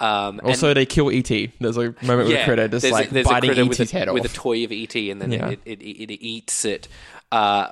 um, 0.00 0.38
also, 0.44 0.74
they 0.74 0.84
kill 0.84 1.08
ET. 1.10 1.24
There's 1.60 1.78
a 1.78 1.94
moment 2.02 2.28
with 2.28 2.40
a 2.40 2.44
critter 2.44 2.68
just 2.68 2.90
like 2.90 3.10
a, 3.10 3.22
biting 3.22 3.50
ET's 3.58 3.68
with 3.78 3.80
a, 3.92 3.96
head 3.96 4.12
with 4.12 4.24
a 4.26 4.28
toy 4.28 4.64
of 4.64 4.72
ET, 4.72 4.94
and 4.94 5.22
then 5.22 5.32
Yeah. 5.32 5.48
it, 5.50 5.60
it, 5.64 5.80
it, 5.80 6.10
it 6.12 6.22
eats 6.22 6.64
it. 6.66 6.88
Uh, 7.32 7.68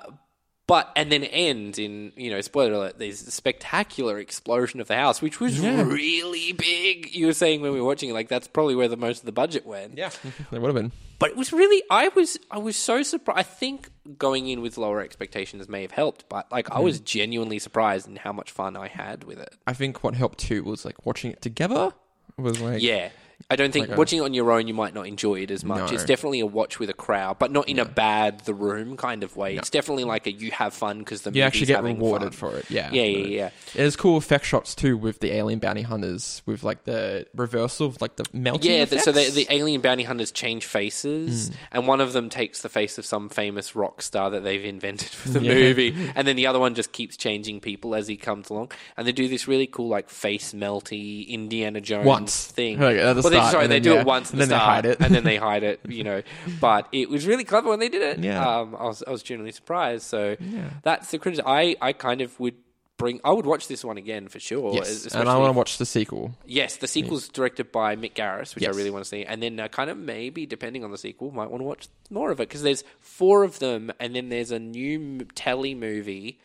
but 0.66 0.90
and 0.96 1.12
then 1.12 1.22
it 1.24 1.30
ends 1.32 1.78
in 1.78 2.12
you 2.16 2.30
know 2.30 2.40
spoiler 2.40 2.72
alert. 2.72 2.98
There's 2.98 3.26
a 3.26 3.30
spectacular 3.30 4.18
explosion 4.18 4.80
of 4.80 4.88
the 4.88 4.96
house, 4.96 5.20
which 5.22 5.40
was 5.40 5.58
really 5.60 6.52
big. 6.52 7.14
You 7.14 7.26
were 7.26 7.32
saying 7.32 7.60
when 7.60 7.72
we 7.72 7.80
were 7.80 7.86
watching 7.86 8.10
it, 8.10 8.12
like 8.14 8.28
that's 8.28 8.48
probably 8.48 8.74
where 8.74 8.88
the 8.88 8.96
most 8.96 9.20
of 9.20 9.26
the 9.26 9.32
budget 9.32 9.66
went. 9.66 9.96
yeah, 9.98 10.10
they 10.50 10.58
would 10.58 10.68
have 10.68 10.74
been. 10.74 10.92
But 11.20 11.30
it 11.30 11.36
was 11.36 11.52
really, 11.52 11.82
I 11.90 12.08
was, 12.08 12.36
I 12.50 12.58
was 12.58 12.76
so 12.76 13.02
surprised. 13.04 13.38
I 13.38 13.44
think 13.44 13.88
going 14.18 14.48
in 14.48 14.60
with 14.62 14.76
lower 14.76 15.00
expectations 15.00 15.68
may 15.68 15.82
have 15.82 15.92
helped, 15.92 16.28
but 16.28 16.50
like 16.50 16.70
I 16.72 16.78
Hmm. 16.78 16.84
was 16.84 17.00
genuinely 17.00 17.58
surprised 17.60 18.08
in 18.08 18.16
how 18.16 18.32
much 18.32 18.50
fun 18.50 18.76
I 18.76 18.88
had 18.88 19.22
with 19.24 19.38
it. 19.38 19.54
I 19.66 19.74
think 19.74 20.02
what 20.02 20.14
helped 20.14 20.38
too 20.38 20.64
was 20.64 20.84
like 20.84 21.06
watching 21.06 21.30
it 21.30 21.40
together. 21.40 21.92
Was 22.36 22.60
like 22.60 22.82
Yeah. 22.82 23.10
I 23.50 23.56
don't 23.56 23.72
think 23.72 23.88
Like 23.88 23.96
a- 23.96 23.98
watching 23.98 24.18
it 24.20 24.22
on 24.22 24.32
your 24.34 24.50
own 24.52 24.66
you 24.68 24.74
might 24.74 24.94
not 24.94 25.06
enjoy 25.06 25.40
it 25.40 25.50
as 25.50 25.64
much. 25.64 25.90
No. 25.90 25.94
It's 25.94 26.04
definitely 26.04 26.40
a 26.40 26.46
watch 26.46 26.78
with 26.78 26.88
a 26.88 26.94
crowd, 26.94 27.38
but 27.38 27.50
not 27.52 27.68
in 27.68 27.78
a 27.78 27.84
bad 27.84 28.40
the 28.46 28.54
room 28.54 28.96
kind 28.96 29.22
of 29.22 29.36
way. 29.36 29.56
It's 29.56 29.70
definitely 29.70 30.04
like 30.04 30.26
a 30.26 30.32
you 30.32 30.50
have 30.52 30.72
fun 30.72 31.00
because 31.00 31.22
the 31.22 31.32
you 31.32 31.42
actually 31.42 31.66
get 31.66 31.82
rewarded 31.82 32.34
fun. 32.34 32.50
for 32.52 32.56
it. 32.58 32.70
Yeah, 32.70 32.90
Yeah, 32.92 33.02
yeah, 33.02 33.26
yeah. 33.26 33.50
There's 33.74 33.96
cool 33.96 34.16
effect 34.16 34.44
shots 34.46 34.74
too 34.74 34.96
with 34.96 35.20
the 35.20 35.32
alien 35.32 35.58
bounty 35.58 35.82
hunters 35.82 36.42
with 36.46 36.62
like 36.64 36.84
the 36.84 37.26
reversal 37.34 37.86
of 37.88 38.00
like 38.00 38.16
the 38.16 38.24
melting. 38.32 38.70
Yeah, 38.70 38.84
the, 38.86 38.98
so 39.00 39.12
the, 39.12 39.30
the 39.30 39.46
alien 39.50 39.80
bounty 39.80 40.04
hunters 40.04 40.32
change 40.32 40.64
faces, 40.66 41.48
Hmm. 41.48 41.54
and 41.72 41.86
one 41.88 42.00
of 42.00 42.12
them 42.12 42.28
takes 42.30 42.62
the 42.62 42.68
face 42.68 42.98
of 42.98 43.04
some 43.04 43.28
famous 43.28 43.74
rock 43.76 44.00
star 44.02 44.30
that 44.30 44.42
they've 44.42 44.64
invented 44.64 45.08
for 45.08 45.28
the 45.30 45.40
Yeah. 45.44 45.54
movie, 45.54 45.94
and 46.14 46.26
then 46.26 46.36
the 46.36 46.46
other 46.46 46.58
one 46.58 46.74
just 46.74 46.92
keeps 46.92 47.16
changing 47.16 47.60
people 47.60 47.94
as 47.94 48.06
he 48.08 48.16
comes 48.16 48.48
along, 48.50 48.72
and 48.96 49.06
they 49.06 49.12
do 49.12 49.28
this 49.28 49.46
really 49.48 49.66
cool 49.66 49.88
like 49.88 50.08
face 50.08 50.52
melty 50.52 51.26
Indiana 51.28 51.80
Jones 51.80 52.06
Once. 52.06 52.46
thing. 52.46 52.78
Like, 52.80 52.96
well, 53.24 53.44
they, 53.44 53.50
sorry, 53.50 53.64
and 53.64 53.72
they 53.72 53.76
then, 53.80 53.82
do 53.82 53.94
yeah, 53.94 54.00
it 54.00 54.06
once, 54.06 54.28
at 54.28 54.32
and 54.34 54.42
the 54.42 54.46
then 54.46 54.58
they 54.58 54.64
hide 54.64 54.86
it. 54.86 55.00
and 55.00 55.14
then 55.14 55.24
they 55.24 55.36
hide 55.48 55.62
it. 55.62 55.80
You 55.88 56.04
know, 56.04 56.22
but 56.60 56.88
it 56.92 57.10
was 57.10 57.26
really 57.26 57.44
clever 57.44 57.68
when 57.70 57.80
they 57.80 57.88
did 57.88 58.02
it. 58.02 58.18
Yeah. 58.24 58.46
um, 58.60 58.76
I 58.78 58.84
was 58.84 59.02
I 59.06 59.10
was 59.10 59.22
genuinely 59.22 59.52
surprised. 59.52 60.04
So 60.06 60.36
yeah. 60.38 60.70
that's 60.82 61.10
the 61.10 61.18
criticism. 61.18 61.46
I 61.48 61.76
I 61.80 61.92
kind 61.92 62.20
of 62.20 62.38
would. 62.38 62.54
Bring, 62.96 63.20
I 63.24 63.32
would 63.32 63.44
watch 63.44 63.66
this 63.66 63.84
one 63.84 63.96
again 63.98 64.28
for 64.28 64.38
sure. 64.38 64.72
yes, 64.74 65.12
and 65.16 65.28
I 65.28 65.36
want 65.36 65.52
to 65.52 65.58
watch 65.58 65.78
the 65.78 65.84
sequel. 65.84 66.32
Yes, 66.46 66.76
the 66.76 66.86
sequel's 66.86 67.28
directed 67.28 67.72
by 67.72 67.96
Mick 67.96 68.12
Garris, 68.14 68.54
which 68.54 68.62
Yes. 68.62 68.72
I 68.72 68.78
really 68.78 68.90
want 68.90 69.04
to 69.04 69.08
see, 69.08 69.24
and 69.24 69.42
then 69.42 69.58
uh, 69.58 69.66
kind 69.66 69.90
of 69.90 69.98
maybe 69.98 70.46
depending 70.46 70.84
on 70.84 70.92
the 70.92 70.96
sequel, 70.96 71.32
might 71.32 71.50
want 71.50 71.60
to 71.60 71.64
watch 71.64 71.88
more 72.08 72.30
of 72.30 72.38
it 72.38 72.48
because 72.48 72.62
there's 72.62 72.84
four 73.00 73.42
of 73.42 73.58
them, 73.58 73.90
and 73.98 74.14
then 74.14 74.28
there's 74.28 74.52
a 74.52 74.60
new 74.60 74.94
m- 75.00 75.26
telly 75.34 75.74
movie, 75.74 76.38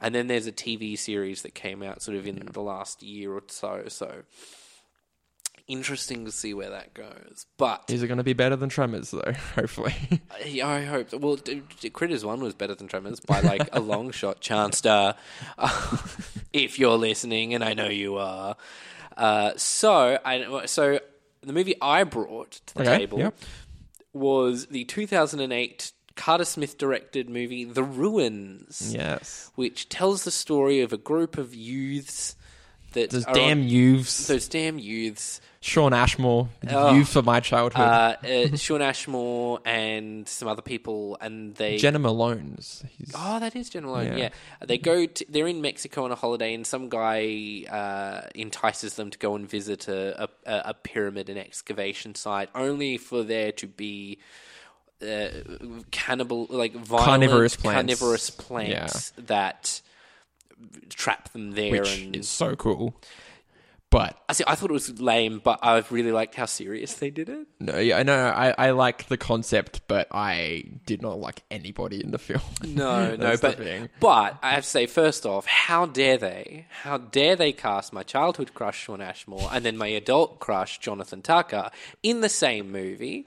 and 0.00 0.14
then 0.14 0.28
there's 0.28 0.46
a 0.46 0.52
TV 0.52 0.96
series 0.96 1.42
that 1.42 1.56
came 1.56 1.82
out 1.82 2.02
sort 2.02 2.16
of 2.16 2.24
in 2.24 2.50
the 2.52 2.62
last 2.62 3.02
year 3.02 3.32
or 3.32 3.42
so. 3.48 3.82
So 3.88 4.22
interesting 5.68 6.24
to 6.24 6.32
see 6.32 6.54
where 6.54 6.70
that 6.70 6.94
goes, 6.94 7.46
but 7.56 7.84
Is 7.88 8.02
it 8.02 8.06
going 8.08 8.18
to 8.18 8.24
be 8.24 8.32
better 8.32 8.56
than 8.56 8.68
Tremors 8.68 9.10
though? 9.10 9.32
Hopefully. 9.54 9.94
yeah, 10.44 10.68
I 10.68 10.82
hope. 10.84 11.12
Well, 11.12 11.38
Critters 11.92 12.24
One 12.24 12.40
was 12.40 12.54
better 12.54 12.74
than 12.74 12.86
Tremors 12.88 13.20
by 13.20 13.40
like 13.40 13.68
a 13.72 13.80
long 13.80 14.10
shot. 14.12 14.40
Chancellor, 14.40 15.14
uh, 15.58 15.96
if 16.52 16.78
you're 16.78 16.96
listening, 16.96 17.54
and 17.54 17.64
I 17.64 17.74
know 17.74 17.88
you 17.88 18.16
are. 18.16 18.56
Uh, 19.16 19.52
so, 19.56 20.18
I 20.24 20.66
so 20.66 21.00
the 21.42 21.52
movie 21.52 21.74
I 21.80 22.04
brought 22.04 22.52
to 22.66 22.74
the 22.74 22.82
Okay, 22.82 22.98
table 22.98 23.18
yep. 23.18 23.34
was 24.12 24.66
the 24.66 24.84
2008 24.84 25.92
Carter 26.16 26.44
Smith 26.44 26.78
directed 26.78 27.28
movie 27.28 27.64
The 27.64 27.82
Ruins, 27.82 28.94
yes. 28.94 29.50
which 29.54 29.88
tells 29.88 30.24
the 30.24 30.30
story 30.30 30.80
of 30.80 30.92
a 30.92 30.96
group 30.96 31.36
of 31.38 31.54
youths 31.54 32.36
that 32.92 33.10
Those 33.10 33.24
damn 33.26 33.60
on- 33.62 33.68
youths. 33.68 34.26
those 34.26 34.48
damn 34.48 34.78
youths 34.78 35.40
Shawn 35.66 35.92
Ashmore, 35.92 36.48
Oh. 36.70 36.94
youth 36.94 37.16
of 37.16 37.24
my 37.24 37.40
childhood. 37.40 37.82
uh, 37.84 38.14
uh, 38.24 38.56
Shawn 38.56 38.80
Ashmore 38.80 39.58
and 39.64 40.28
some 40.28 40.46
other 40.46 40.62
people, 40.62 41.18
and 41.20 41.56
they 41.56 41.76
Jena 41.76 41.98
Malone's. 41.98 42.84
He's, 42.96 43.12
Oh, 43.16 43.40
that 43.40 43.56
is 43.56 43.68
General 43.68 43.94
Malone. 43.96 44.12
Yeah. 44.12 44.16
Yeah. 44.16 44.66
they 44.66 44.78
go. 44.78 45.06
To, 45.06 45.24
they're 45.28 45.48
in 45.48 45.60
Mexico 45.60 46.04
on 46.04 46.12
a 46.12 46.14
holiday, 46.14 46.54
and 46.54 46.64
some 46.64 46.88
guy 46.88 47.64
uh, 47.68 48.28
entices 48.36 48.94
them 48.94 49.10
to 49.10 49.18
go 49.18 49.34
and 49.34 49.50
visit 49.50 49.88
a, 49.88 50.28
a, 50.46 50.62
a 50.66 50.74
pyramid 50.74 51.28
and 51.28 51.38
excavation 51.38 52.14
site, 52.14 52.48
only 52.54 52.96
for 52.96 53.24
there 53.24 53.50
to 53.50 53.66
be 53.66 54.18
uh, 55.02 55.28
cannibal, 55.90 56.46
like 56.48 56.74
violent, 56.76 57.06
Carnivorous 57.06 57.56
plants. 57.56 57.74
carnivorous 57.76 58.30
plants 58.30 59.12
that 59.18 59.80
trap 60.90 61.32
them 61.32 61.52
there. 61.52 61.72
which 61.72 62.02
and 62.04 62.14
is 62.16 62.28
so 62.28 62.54
cool. 62.56 62.94
But 63.96 64.22
I 64.28 64.34
see. 64.34 64.44
I 64.46 64.56
thought 64.56 64.68
it 64.68 64.74
was 64.74 65.00
lame, 65.00 65.40
but 65.42 65.58
I 65.62 65.82
really 65.88 66.12
liked 66.12 66.34
how 66.34 66.44
serious 66.44 66.92
they 66.92 67.08
did 67.08 67.30
it. 67.30 67.46
no, 67.60 67.78
yeah, 67.78 68.02
no, 68.02 68.26
I 68.26 68.54
I 68.58 68.70
like 68.72 69.08
the 69.08 69.16
concept, 69.16 69.80
but 69.88 70.06
I 70.10 70.64
did 70.84 71.00
not 71.00 71.18
like 71.18 71.44
anybody 71.50 72.04
in 72.04 72.10
the 72.10 72.18
film. 72.18 72.42
No, 72.62 73.16
no, 73.16 73.38
but 73.38 73.58
but 73.98 74.36
I 74.42 74.50
have 74.50 74.64
to 74.64 74.68
say, 74.68 74.84
first 74.84 75.24
off, 75.24 75.46
how 75.46 75.86
dare 75.86 76.18
they? 76.18 76.66
How 76.82 76.98
dare 76.98 77.36
they 77.36 77.52
cast 77.52 77.94
my 77.94 78.02
childhood 78.02 78.52
crush 78.52 78.82
Shawn 78.84 79.00
Ashmore 79.00 79.48
and 79.50 79.64
then 79.64 79.78
my 79.78 79.86
adult 79.88 80.40
crush 80.40 80.78
Jonathan 80.78 81.22
Tucker 81.22 81.70
in 82.02 82.20
the 82.20 82.28
same 82.28 82.70
movie? 82.70 83.26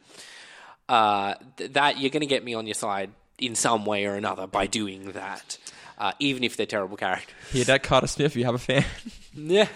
Uh, 0.87 1.33
th- 1.57 1.73
that 1.73 1.97
you're 1.99 2.11
going 2.11 2.21
to 2.21 2.27
get 2.27 2.43
me 2.43 2.53
on 2.53 2.67
your 2.67 2.75
side 2.75 3.09
in 3.39 3.55
some 3.55 3.85
way 3.85 4.05
or 4.05 4.13
another 4.13 4.45
by 4.45 4.67
doing 4.67 5.13
that, 5.13 5.57
uh, 5.99 6.13
even 6.19 6.43
if 6.43 6.57
they're 6.57 6.65
terrible 6.65 6.97
characters. 6.97 7.35
Hear 7.51 7.65
that, 7.65 7.83
Carter 7.83 8.07
Smith? 8.07 8.35
You 8.35 8.45
have 8.45 8.55
a 8.55 8.59
fan? 8.59 8.85
Yeah. 9.35 9.67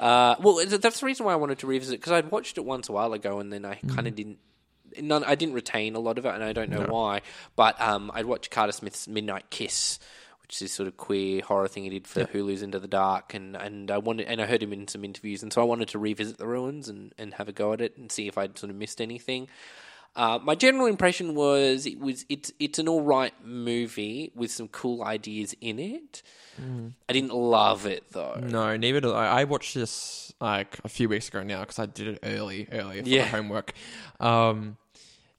Uh, 0.00 0.34
well, 0.40 0.64
that's 0.66 1.00
the 1.00 1.06
reason 1.06 1.26
why 1.26 1.32
I 1.32 1.36
wanted 1.36 1.58
to 1.60 1.66
revisit 1.66 2.00
because 2.00 2.12
I'd 2.12 2.30
watched 2.30 2.56
it 2.56 2.64
once 2.64 2.88
a 2.88 2.92
while 2.92 3.12
ago 3.12 3.38
and 3.38 3.52
then 3.52 3.64
I 3.64 3.74
kind 3.74 4.08
of 4.08 4.14
didn't. 4.14 4.38
None, 5.00 5.22
I 5.22 5.34
didn't 5.36 5.54
retain 5.54 5.94
a 5.94 6.00
lot 6.00 6.18
of 6.18 6.24
it, 6.24 6.34
and 6.34 6.42
I 6.42 6.52
don't 6.52 6.70
know 6.70 6.86
why. 6.88 7.20
But 7.54 7.80
um, 7.80 8.10
I'd 8.14 8.24
watched 8.24 8.50
Carter 8.50 8.72
Smith's 8.72 9.06
Midnight 9.06 9.50
Kiss, 9.50 10.00
which 10.42 10.54
is 10.54 10.58
this 10.60 10.72
sort 10.72 10.88
of 10.88 10.96
queer 10.96 11.42
horror 11.42 11.68
thing 11.68 11.84
he 11.84 11.90
did 11.90 12.08
for 12.08 12.24
Hulu's 12.24 12.62
Into 12.62 12.80
the 12.80 12.88
Dark, 12.88 13.34
and, 13.34 13.54
and 13.54 13.90
I 13.90 13.98
wanted 13.98 14.26
and 14.26 14.40
I 14.40 14.46
heard 14.46 14.62
him 14.62 14.72
in 14.72 14.88
some 14.88 15.04
interviews, 15.04 15.42
and 15.44 15.52
so 15.52 15.60
I 15.60 15.64
wanted 15.64 15.88
to 15.88 15.98
revisit 16.00 16.38
the 16.38 16.46
ruins 16.48 16.88
and, 16.88 17.14
and 17.18 17.34
have 17.34 17.48
a 17.48 17.52
go 17.52 17.72
at 17.74 17.80
it 17.80 17.96
and 17.98 18.10
see 18.10 18.26
if 18.26 18.36
I'd 18.36 18.58
sort 18.58 18.70
of 18.70 18.76
missed 18.76 19.00
anything. 19.00 19.46
Uh, 20.16 20.38
my 20.42 20.54
general 20.56 20.86
impression 20.86 21.34
was 21.34 21.86
it 21.86 21.98
was 22.00 22.24
it's 22.28 22.52
it's 22.58 22.78
an 22.78 22.88
all 22.88 23.00
right 23.02 23.32
movie 23.44 24.32
with 24.34 24.50
some 24.50 24.66
cool 24.68 25.02
ideas 25.04 25.54
in 25.60 25.78
it. 25.78 26.22
I 27.08 27.12
didn't 27.14 27.32
love 27.32 27.86
it 27.86 28.04
though. 28.10 28.38
No, 28.42 28.76
neither 28.76 29.00
did 29.00 29.12
I. 29.12 29.40
I 29.40 29.44
watched 29.44 29.74
this 29.74 30.30
like 30.40 30.78
a 30.84 30.88
few 30.88 31.08
weeks 31.08 31.28
ago 31.28 31.42
now 31.42 31.60
because 31.60 31.78
I 31.78 31.86
did 31.86 32.08
it 32.08 32.18
early, 32.22 32.68
early 32.70 33.00
for 33.02 33.08
Yeah. 33.08 33.24
homework. 33.28 33.72
Um, 34.18 34.76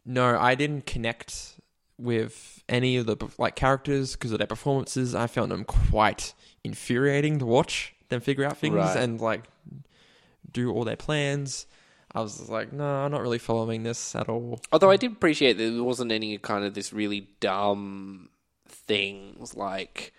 no, 0.04 0.36
I 0.40 0.56
didn't 0.56 0.88
connect 0.88 1.60
with 2.00 2.64
any 2.68 2.98
of 2.98 3.06
the 3.06 3.18
like 3.38 3.56
characters 3.56 4.14
because 4.14 4.32
of 4.32 4.40
their 4.40 4.48
performances. 4.48 5.14
I 5.14 5.28
found 5.28 5.52
them 5.52 5.64
quite 5.64 6.34
infuriating 6.64 7.38
to 7.40 7.46
watch 7.46 7.94
them 8.10 8.20
figure 8.22 8.46
out 8.46 8.58
things 8.58 8.74
Right. 8.76 8.98
and 8.98 9.22
like 9.22 9.44
do 10.52 10.72
all 10.72 10.84
their 10.86 10.96
plans. 10.98 11.68
I 12.14 12.22
was 12.22 12.50
like, 12.50 12.74
no, 12.74 12.84
I'm 12.84 13.12
not 13.12 13.22
really 13.22 13.40
following 13.40 13.84
this 13.84 14.16
at 14.16 14.28
all. 14.28 14.60
Although 14.72 14.92
I 14.92 14.98
did 14.98 15.14
appreciate 15.14 15.54
that 15.54 15.72
there 15.72 15.84
wasn't 15.84 16.12
any 16.12 16.38
kind 16.38 16.66
of 16.66 16.74
this 16.74 16.92
really 16.92 17.30
dumb 17.40 18.30
things 18.68 19.56
like 19.56 20.14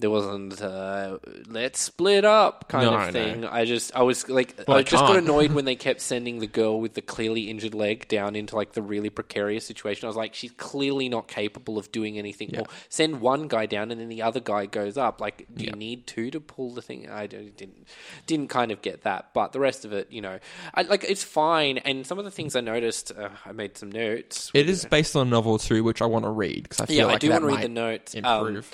there 0.00 0.10
wasn't 0.10 0.60
uh, 0.62 1.18
let's 1.48 1.78
split 1.78 2.24
up 2.24 2.68
kind 2.68 2.86
No, 2.86 2.94
of 2.98 3.06
no. 3.06 3.12
thing. 3.12 3.44
I 3.44 3.64
just 3.64 3.94
I 3.94 4.02
was 4.02 4.28
like 4.28 4.54
Well, 4.66 4.76
I 4.76 4.80
I 4.80 4.82
just 4.82 5.02
got 5.02 5.08
can't. 5.14 5.18
annoyed 5.24 5.52
when 5.52 5.66
they 5.66 5.76
kept 5.88 6.00
sending 6.00 6.38
the 6.38 6.46
girl 6.46 6.80
with 6.80 6.94
the 6.94 7.02
clearly 7.02 7.50
injured 7.50 7.74
leg 7.74 8.08
down 8.08 8.34
into 8.34 8.56
like 8.56 8.72
the 8.72 8.82
really 8.82 9.10
precarious 9.10 9.66
situation. 9.66 10.06
I 10.06 10.08
was 10.08 10.16
like, 10.16 10.34
she's 10.34 10.52
clearly 10.52 11.08
not 11.08 11.28
capable 11.28 11.76
of 11.78 11.92
doing 11.92 12.18
anything 12.18 12.50
more. 12.54 12.66
Send 12.88 13.20
one 13.20 13.46
guy 13.46 13.66
down 13.66 13.90
and 13.90 14.00
then 14.00 14.08
the 14.08 14.22
other 14.22 14.40
guy 14.40 14.66
goes 14.66 14.96
up. 14.96 15.20
Like, 15.20 15.46
do 15.54 15.64
you 15.64 15.72
need 15.72 16.06
two 16.06 16.30
to 16.30 16.40
pull 16.40 16.70
the 16.70 16.82
thing? 16.82 17.08
I 17.10 17.26
don't- 17.26 17.56
didn't 17.56 17.86
didn't 18.26 18.48
kind 18.48 18.70
of 18.72 18.80
get 18.82 19.02
that, 19.02 19.34
but 19.34 19.52
the 19.52 19.60
rest 19.60 19.84
of 19.84 19.92
it, 19.92 20.10
you 20.10 20.20
know, 20.22 20.38
I, 20.74 20.82
like 20.82 21.04
it's 21.04 21.22
fine. 21.22 21.78
And 21.78 22.06
some 22.06 22.18
of 22.18 22.24
the 22.24 22.30
things 22.30 22.56
I 22.56 22.60
noticed, 22.60 23.12
uh, 23.16 23.28
I 23.44 23.52
made 23.52 23.76
some 23.76 23.90
notes. 23.92 24.50
It 24.54 24.68
is 24.70 24.84
based 24.84 25.14
on 25.16 25.26
a 25.26 25.30
novel 25.30 25.58
too, 25.58 25.84
which 25.84 26.00
I 26.00 26.06
want 26.06 26.24
to 26.24 26.30
read 26.30 26.62
because 26.62 26.80
I 26.80 26.86
feel 26.86 26.96
Yeah, 26.96 27.04
like 27.06 27.16
I 27.16 27.18
do 27.18 27.28
that 27.28 27.42
want 27.42 27.42
to 27.42 27.46
read 27.48 27.54
might 27.54 27.62
the 27.62 27.68
notes. 27.68 28.14
Um, 28.24 28.46
Improve. 28.46 28.70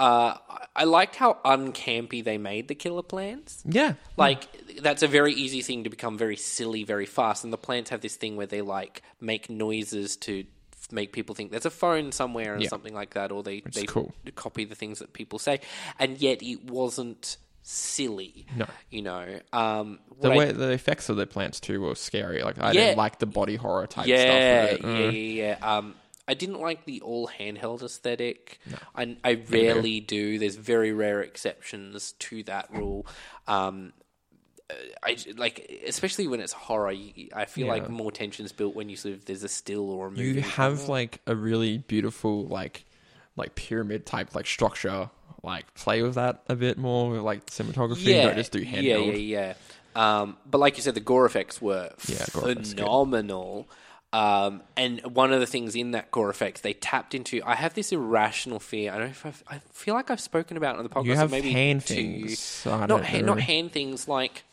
Uh, 0.00 0.38
I 0.74 0.84
liked 0.84 1.14
how 1.16 1.38
uncampy 1.44 2.24
they 2.24 2.38
made 2.38 2.68
the 2.68 2.74
killer 2.74 3.02
plants. 3.02 3.62
yeah, 3.66 3.94
Like 4.16 4.46
that's 4.80 5.02
a 5.02 5.08
very 5.08 5.34
easy 5.34 5.60
thing 5.62 5.84
to 5.84 5.90
become 5.90 6.16
very 6.18 6.36
silly 6.36 6.84
very 6.84 7.06
fast, 7.06 7.44
and 7.44 7.52
the 7.52 7.58
plants 7.58 7.90
have 7.90 8.00
this 8.00 8.16
thing 8.16 8.36
where 8.36 8.46
they 8.46 8.62
like 8.62 9.02
make 9.20 9.50
noises 9.50 10.16
to 10.26 10.44
make 10.90 11.12
people 11.12 11.34
think 11.34 11.50
there's 11.50 11.66
a 11.66 11.70
phone 11.70 12.10
somewhere 12.12 12.54
and 12.54 12.62
Yeah. 12.62 12.68
something 12.70 12.94
like 12.94 13.14
that, 13.14 13.30
or 13.30 13.42
they 13.42 13.56
is 13.58 13.74
they 13.74 13.84
cool. 13.84 14.12
copy 14.34 14.64
the 14.64 14.74
things 14.74 14.98
that 15.00 15.12
people 15.12 15.38
say, 15.38 15.60
and 15.98 16.18
yet 16.18 16.42
it 16.42 16.64
wasn't 16.64 17.36
silly. 17.62 18.46
No. 18.56 18.66
you 18.90 19.02
know, 19.02 19.38
um, 19.52 19.98
the 20.20 20.30
I- 20.30 20.36
way 20.36 20.52
the 20.52 20.70
effects 20.70 21.08
of 21.10 21.16
the 21.16 21.26
plants 21.26 21.60
too 21.60 21.82
were 21.82 21.94
scary. 21.94 22.42
Like 22.42 22.58
I 22.58 22.68
Yeah. 22.72 22.80
didn't 22.86 22.98
like 22.98 23.18
the 23.18 23.26
body 23.26 23.56
horror 23.56 23.86
type 23.86 24.06
yeah, 24.06 24.66
stuff. 24.66 24.80
Of 24.84 24.94
it. 24.94 25.04
Yeah, 25.04 25.10
yeah, 25.10 25.56
yeah. 25.60 25.76
Um, 25.76 25.94
I 26.30 26.34
didn't 26.34 26.60
like 26.60 26.84
the 26.84 27.00
all 27.02 27.28
handheld 27.28 27.82
aesthetic. 27.82 28.60
I, 28.94 29.16
I 29.24 29.32
rarely 29.50 30.00
do. 30.00 30.38
There's 30.38 30.56
very 30.56 30.92
rare 30.92 31.20
exceptions 31.20 32.12
to 32.20 32.42
that 32.44 32.68
rule. 32.72 33.06
Um, 33.48 33.92
uh, 34.70 34.74
I 35.02 35.16
like, 35.36 35.82
especially 35.86 36.28
when 36.28 36.40
it's 36.40 36.52
horror. 36.52 36.94
I 37.34 37.44
feel 37.46 37.66
like 37.66 37.82
Yeah. 37.84 37.88
more 37.88 38.12
tension's 38.12 38.52
built 38.52 38.74
when 38.76 38.88
you 38.88 38.96
sort 38.96 39.14
of 39.14 39.24
there's 39.24 39.42
a 39.42 39.48
still 39.48 39.90
or 39.90 40.06
a 40.06 40.10
movie. 40.10 40.22
You 40.22 40.40
have 40.42 40.88
like 40.88 41.20
a 41.26 41.34
really 41.34 41.78
beautiful 41.78 42.46
like 42.46 42.84
like 43.36 43.54
pyramid 43.56 44.06
type 44.06 44.34
like 44.34 44.46
structure. 44.46 45.10
Like 45.42 45.72
play 45.74 46.02
with 46.02 46.16
that 46.16 46.42
a 46.48 46.54
bit 46.54 46.76
more 46.76 47.10
with 47.10 47.22
like 47.22 47.46
cinematography. 47.46 48.04
yeah, 48.14 48.24
Don't 48.26 48.36
just 48.36 48.52
do 48.52 48.62
handheld. 48.64 48.82
yeah, 48.82 49.12
yeah, 49.14 49.54
yeah. 49.96 50.20
Um, 50.20 50.36
but 50.48 50.58
like 50.58 50.76
you 50.76 50.82
said, 50.82 50.94
the 50.94 51.00
gore 51.00 51.24
effects 51.26 51.60
were 51.60 51.90
Yeah, 52.06 52.24
gore 52.32 52.50
effects, 52.50 52.74
phenomenal. 52.74 53.68
Um, 54.12 54.62
and 54.76 55.00
one 55.14 55.32
of 55.32 55.38
the 55.38 55.46
things 55.46 55.76
in 55.76 55.92
that 55.92 56.10
gore 56.10 56.30
effects 56.30 56.62
they 56.62 56.72
tapped 56.72 57.14
into, 57.14 57.40
I 57.44 57.54
have 57.54 57.74
this 57.74 57.92
irrational 57.92 58.58
fear. 58.58 58.92
I 58.92 58.98
don't 58.98 59.06
know 59.06 59.10
if 59.10 59.26
I've, 59.26 59.44
I 59.48 59.58
feel 59.72 59.94
like 59.94 60.10
I've 60.10 60.20
spoken 60.20 60.56
about 60.56 60.74
it 60.74 60.78
on 60.78 60.84
the 60.84 60.90
podcast. 60.90 61.04
You 61.04 61.16
have 61.16 61.30
maybe 61.30 61.52
hand 61.52 61.88
you. 61.88 61.96
things. 61.96 62.62
Not 62.66 62.88
know. 62.88 62.98
not 63.20 63.40
hand 63.40 63.72
things 63.72 64.08
like. 64.08 64.44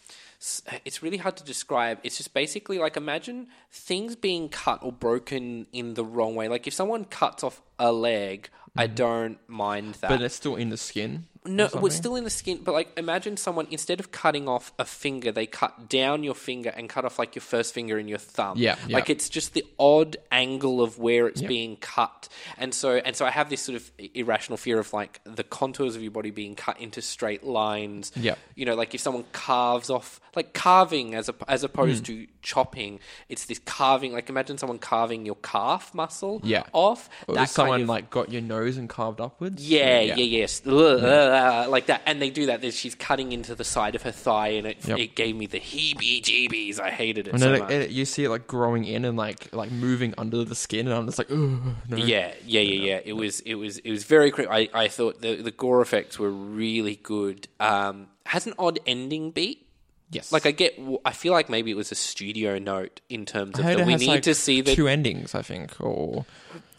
It's 0.86 1.02
really 1.02 1.18
hard 1.18 1.36
to 1.38 1.44
describe. 1.44 1.98
It's 2.04 2.18
just 2.18 2.36
basically 2.36 2.78
like 2.78 2.96
imagine 2.96 3.48
things 3.72 4.16
being 4.16 4.50
cut 4.50 4.84
or 4.84 4.92
broken 4.92 5.66
in 5.74 5.96
the 5.96 6.06
wrong 6.06 6.36
way. 6.36 6.48
Like 6.48 6.68
if 6.68 6.76
someone 6.76 7.06
cuts 7.06 7.44
off 7.44 7.60
a 7.80 7.92
leg, 7.92 8.50
I 8.76 8.86
don't 8.86 9.40
mind 9.48 9.96
that. 9.96 10.02
Mm-hmm. 10.10 10.14
But 10.14 10.22
it's 10.22 10.36
still 10.36 10.56
in 10.56 10.70
the 10.70 10.78
skin. 10.78 11.26
No, 11.48 11.70
we're 11.74 11.90
still 11.90 12.16
in 12.16 12.24
the 12.24 12.30
skin, 12.30 12.60
but 12.64 12.74
like 12.74 12.90
imagine 12.98 13.38
someone 13.38 13.68
instead 13.72 14.00
of 14.00 14.12
cutting 14.12 14.48
off 14.48 14.74
a 14.78 14.86
finger, 14.86 15.32
they 15.32 15.46
cut 15.46 15.90
down 15.90 16.24
your 16.24 16.36
finger 16.36 16.70
and 16.76 16.90
cut 16.90 17.06
off 17.06 17.18
like 17.18 17.36
your 17.36 17.42
first 17.42 17.74
finger 17.74 17.98
and 17.98 18.10
your 18.10 18.18
thumb. 18.20 18.58
Yeah, 18.58 18.76
yeah. 18.88 18.96
like 18.98 19.10
it's 19.10 19.30
just 19.30 19.54
the 19.54 19.66
odd 19.80 20.18
angle 20.32 20.82
of 20.82 21.00
where 21.00 21.28
it's 21.28 21.42
Yeah. 21.42 21.48
being 21.48 21.78
cut, 21.78 22.28
and 22.58 22.74
so 22.74 22.98
and 22.98 23.16
so 23.16 23.26
I 23.26 23.32
have 23.32 23.50
this 23.50 23.62
sort 23.62 23.76
of 23.78 23.92
irrational 24.14 24.58
fear 24.58 24.80
of 24.80 24.92
like 24.94 25.22
the 25.24 25.44
contours 25.44 25.96
of 25.96 26.02
your 26.02 26.12
body 26.12 26.32
being 26.32 26.56
cut 26.56 26.80
into 26.82 27.02
straight 27.02 27.44
lines. 27.44 28.12
Yeah. 28.16 28.36
you 28.56 28.66
know, 28.66 28.76
like 28.76 28.94
if 28.96 29.02
someone 29.02 29.24
carves 29.32 29.90
off, 29.90 30.20
like 30.36 30.54
carving 30.54 31.16
as 31.16 31.30
a, 31.30 31.36
as 31.48 31.64
opposed 31.64 32.08
Hmm. 32.08 32.14
to 32.14 32.28
chopping, 32.42 33.00
it's 33.30 33.46
this 33.46 33.60
carving. 33.60 34.14
Like 34.14 34.30
imagine 34.30 34.58
someone 34.58 34.80
carving 34.80 35.26
your 35.26 35.36
calf 35.36 35.94
muscle 35.94 36.42
Yeah. 36.44 36.64
off. 36.74 37.10
Or 37.28 37.36
that 37.36 37.50
someone 37.50 37.74
kind 37.74 37.84
of, 37.84 37.90
like 37.90 38.10
got 38.10 38.32
your 38.32 38.42
nose 38.42 38.78
and 38.78 38.90
carved 38.90 39.22
upwards. 39.22 39.68
yeah, 39.68 40.00
yeah, 40.02 40.16
yes, 40.16 40.62
Ugh, 40.66 41.00
uh, 41.38 41.70
like 41.70 41.86
that, 41.86 42.02
and 42.06 42.22
they 42.22 42.30
do 42.30 42.48
that. 42.48 42.74
She's 42.74 42.96
cutting 42.96 43.32
into 43.32 43.56
the 43.56 43.64
side 43.64 43.96
of 43.96 44.02
her 44.02 44.12
thigh, 44.12 44.50
and 44.50 44.68
it, 44.68 44.88
Yep. 44.88 45.00
it 45.00 45.16
gave 45.16 45.36
me 45.36 45.46
the 45.46 45.60
heebie-jeebies. 45.60 46.80
I 46.80 46.90
hated 46.90 47.28
it 47.28 47.34
And 47.34 47.42
so 47.42 47.52
then 47.52 47.82
it, 47.82 47.90
you 47.92 48.06
see 48.06 48.24
it 48.26 48.30
like 48.30 48.48
growing 48.48 48.86
in 48.86 49.06
and 49.06 49.18
like 49.18 49.54
like 49.54 49.72
moving 49.72 50.14
under 50.18 50.44
the 50.44 50.56
skin, 50.56 50.88
and 50.88 50.96
I'm 50.96 51.06
just 51.06 51.18
like, 51.18 51.30
no. 51.30 51.76
yeah, 51.96 52.34
yeah, 52.46 52.62
yeah, 52.62 52.62
yeah. 52.62 53.00
It 53.06 53.14
was, 53.14 53.40
it 53.42 53.56
was, 53.56 53.78
it 53.80 53.92
was 53.92 54.04
very. 54.04 54.32
Cre- 54.32 54.50
I, 54.50 54.70
I 54.74 54.88
thought 54.88 55.22
the 55.22 55.36
the 55.36 55.52
gore 55.52 55.82
effects 55.82 56.18
were 56.20 56.32
really 56.32 56.96
good. 56.96 57.48
Um, 57.60 58.08
has 58.26 58.48
an 58.48 58.54
odd 58.60 58.80
ending 58.86 59.32
beat. 59.32 59.64
Yes. 60.10 60.32
Like 60.32 60.46
I 60.46 60.52
get, 60.52 60.80
I 61.04 61.12
feel 61.12 61.34
like 61.34 61.50
maybe 61.50 61.70
it 61.70 61.76
was 61.76 61.92
a 61.92 61.96
studio 61.96 62.58
note 62.60 63.02
in 63.10 63.26
terms 63.26 63.60
of 63.60 63.66
that 63.66 63.86
we 63.86 63.96
need 63.96 64.08
like, 64.08 64.24
to 64.24 64.36
see 64.36 64.62
the 64.62 64.74
two 64.74 64.88
endings. 64.88 65.36
I 65.36 65.42
think, 65.42 65.74
or 65.82 66.26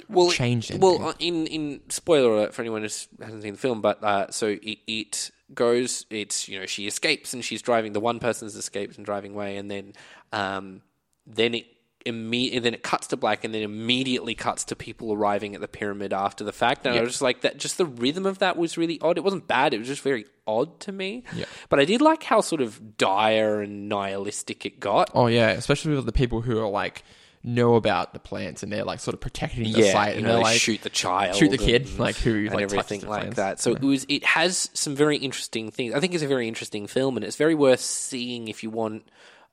well, 0.08 0.30
changed 0.30 0.76
Well, 0.78 1.08
uh, 1.08 1.12
in 1.18 1.46
in 1.46 1.80
spoiler 1.88 2.34
alert 2.34 2.54
for 2.54 2.62
anyone 2.62 2.82
who 2.82 2.88
hasn't 3.22 3.42
seen 3.42 3.52
the 3.52 3.58
film, 3.58 3.80
but 3.80 4.02
uh, 4.02 4.30
so 4.30 4.58
it, 4.62 4.78
it 4.86 5.30
goes. 5.54 6.06
It's 6.10 6.48
you 6.48 6.58
know 6.58 6.66
she 6.66 6.86
escapes 6.86 7.34
and 7.34 7.44
she's 7.44 7.62
driving. 7.62 7.92
The 7.92 8.00
one 8.00 8.18
person's 8.18 8.56
escapes 8.56 8.96
and 8.96 9.04
driving 9.04 9.32
away, 9.34 9.56
and 9.56 9.70
then 9.70 9.92
um, 10.32 10.82
then 11.26 11.54
it. 11.54 11.66
Imme- 12.06 12.62
then 12.62 12.72
it 12.72 12.82
cuts 12.82 13.08
to 13.08 13.18
black, 13.18 13.44
and 13.44 13.52
then 13.52 13.60
immediately 13.62 14.34
cuts 14.34 14.64
to 14.64 14.76
people 14.76 15.12
arriving 15.12 15.54
at 15.54 15.60
the 15.60 15.68
pyramid 15.68 16.14
after 16.14 16.42
the 16.42 16.52
fact. 16.52 16.86
And 16.86 16.96
I 16.96 17.00
was 17.02 17.10
just 17.10 17.22
like 17.22 17.42
that. 17.42 17.58
Just 17.58 17.76
the 17.76 17.84
rhythm 17.84 18.24
of 18.24 18.38
that 18.38 18.56
was 18.56 18.78
really 18.78 18.98
odd. 19.02 19.18
It 19.18 19.24
wasn't 19.24 19.46
bad. 19.46 19.74
It 19.74 19.78
was 19.78 19.88
just 19.88 20.00
very 20.00 20.24
odd 20.46 20.80
to 20.80 20.92
me. 20.92 21.24
Yeah. 21.34 21.44
But 21.68 21.80
I 21.80 21.84
did 21.84 22.00
like 22.00 22.22
how 22.22 22.40
sort 22.40 22.62
of 22.62 22.96
dire 22.96 23.60
and 23.60 23.90
nihilistic 23.90 24.64
it 24.64 24.80
got. 24.80 25.10
oh 25.12 25.26
yeah, 25.26 25.50
especially 25.50 25.94
with 25.94 26.06
the 26.06 26.12
people 26.12 26.40
who 26.40 26.58
are 26.58 26.68
like 26.70 27.02
know 27.42 27.74
about 27.76 28.12
the 28.12 28.18
plants 28.18 28.62
and 28.62 28.72
they're 28.72 28.84
like 28.84 29.00
sort 29.00 29.14
of 29.14 29.20
protecting 29.20 29.64
the 29.64 29.70
yeah, 29.70 29.92
site 29.92 30.12
you 30.12 30.18
and 30.18 30.26
know, 30.26 30.34
they're 30.34 30.42
like 30.42 30.60
shoot 30.60 30.82
the 30.82 30.90
child, 30.90 31.36
shoot 31.36 31.50
the 31.50 31.58
kid, 31.58 31.86
and- 31.86 31.98
like, 31.98 32.16
who, 32.16 32.46
and 32.46 32.54
like, 32.54 32.62
everything 32.62 33.00
like 33.02 33.20
plants. 33.20 33.36
that. 33.36 33.60
So 33.60 33.72
it 33.72 33.80
was. 33.82 34.04
It 34.08 34.24
has 34.24 34.70
some 34.74 34.94
very 34.94 35.16
interesting 35.16 35.70
things. 35.70 35.94
I 35.94 36.00
think 36.00 36.14
it's 36.14 36.22
a 36.22 36.28
very 36.28 36.48
interesting 36.48 36.86
film, 36.86 37.16
and 37.16 37.24
it's 37.24 37.36
very 37.36 37.54
worth 37.54 37.80
seeing 37.80 38.48
if 38.48 38.62
you 38.62 38.70
want 38.70 39.08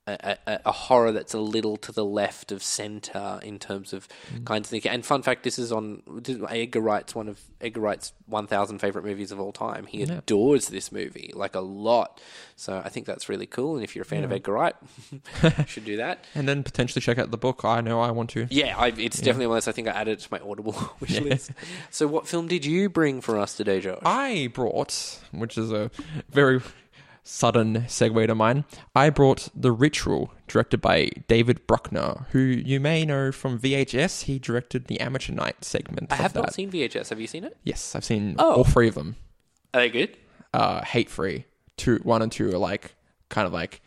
a, 0.08 0.38
a, 0.48 0.60
a 0.68 0.72
horror 0.72 1.12
that's 1.12 1.34
a 1.34 1.40
little 1.40 1.78
to 1.78 1.92
the 1.92 2.06
left 2.06 2.52
of 2.52 2.62
center 2.62 3.40
in 3.44 3.58
terms 3.60 3.92
of 3.94 4.08
Mm. 4.34 4.46
kinds 4.46 4.68
of 4.68 4.72
things. 4.72 4.86
And 4.86 5.06
fun 5.06 5.22
fact, 5.24 5.44
this 5.44 5.58
is 5.60 5.72
on 5.72 6.02
Edgar 6.50 6.80
Wright's 6.82 7.16
one 7.16 7.28
of 7.28 7.40
Edgar 7.62 7.82
Wright's 7.82 8.14
one 8.28 8.48
thousand 8.48 8.80
favorite 8.80 9.04
movies 9.06 9.32
of 9.32 9.40
all 9.40 9.52
time. 9.52 9.86
He 9.88 10.04
adores 10.04 10.68
this 10.68 10.92
movie 10.92 11.32
like 11.36 11.56
a 11.56 11.60
lot. 11.60 12.22
So 12.56 12.82
I 12.84 12.90
think 12.90 13.06
that's 13.06 13.30
really 13.30 13.46
cool. 13.48 13.76
And 13.76 13.84
if 13.84 13.96
you're 13.96 14.04
a 14.04 14.06
fan 14.06 14.24
of 14.24 14.32
Edgar 14.32 14.54
Wright, 14.54 14.76
you 15.12 15.22
should 15.68 15.86
do 15.86 15.98
that. 15.98 16.24
And 16.36 16.48
then 16.48 16.64
potentially 16.64 17.02
check 17.02 17.18
out 17.18 17.32
the 17.32 17.38
book. 17.38 17.66
I 17.66 17.82
know 17.82 18.00
I 18.00 18.12
want 18.12 18.30
to. 18.32 18.48
Yeah, 18.50 18.78
I, 18.78 18.88
it's 18.90 19.18
definitely 19.20 19.48
one 19.48 19.58
of 19.58 19.64
those. 19.66 19.70
I 19.70 19.74
think 19.76 19.88
I 19.88 19.92
added 19.92 20.14
it 20.14 20.20
to 20.22 20.28
my 20.32 20.40
Audible 20.40 20.74
wish 21.00 21.20
list. 21.20 21.52
So, 21.92 22.08
what 22.08 22.28
film 22.28 22.48
did 22.48 22.66
you 22.66 22.90
bring 22.90 23.22
for 23.22 23.38
us 23.40 23.56
today, 23.56 23.80
Josh? 23.82 24.00
I 24.06 24.50
brought, 24.54 25.20
which 25.32 25.58
is 25.58 25.72
a 25.72 25.90
very 26.30 26.62
sudden 27.28 27.82
segue 27.88 28.28
to 28.28 28.36
mine, 28.36 28.64
I 28.96 29.10
brought 29.10 29.50
The 29.56 29.72
Ritual, 29.72 30.32
directed 30.48 30.80
by 30.80 31.10
David 31.28 31.66
Bruckner, 31.68 32.28
who 32.32 32.40
you 32.40 32.80
may 32.80 33.04
know 33.04 33.32
from 33.32 33.60
VHS. 33.60 34.24
He 34.26 34.38
directed 34.40 34.86
the 34.86 35.00
Amateur 35.02 35.34
Night 35.34 35.66
segment. 35.66 36.12
I 36.12 36.16
of 36.16 36.22
have 36.22 36.34
that. 36.34 36.40
not 36.42 36.54
seen 36.54 36.72
VHS. 36.72 37.10
Have 37.10 37.20
you 37.20 37.28
seen 37.28 37.44
it? 37.44 37.58
Yes, 37.64 37.96
I've 37.96 38.06
seen 38.06 38.36
Oh. 38.38 38.54
all 38.58 38.64
three 38.64 38.88
of 38.88 38.94
them. 38.96 39.16
Are 39.74 39.82
they 39.82 39.90
good? 39.90 40.16
Uh, 40.54 40.84
hate 40.86 41.10
free. 41.10 41.46
Two, 41.78 42.00
one 42.04 42.22
and 42.22 42.32
two 42.32 42.50
are 42.54 42.58
like 42.60 42.94
kind 43.28 43.48
of 43.48 43.52
like 43.54 43.82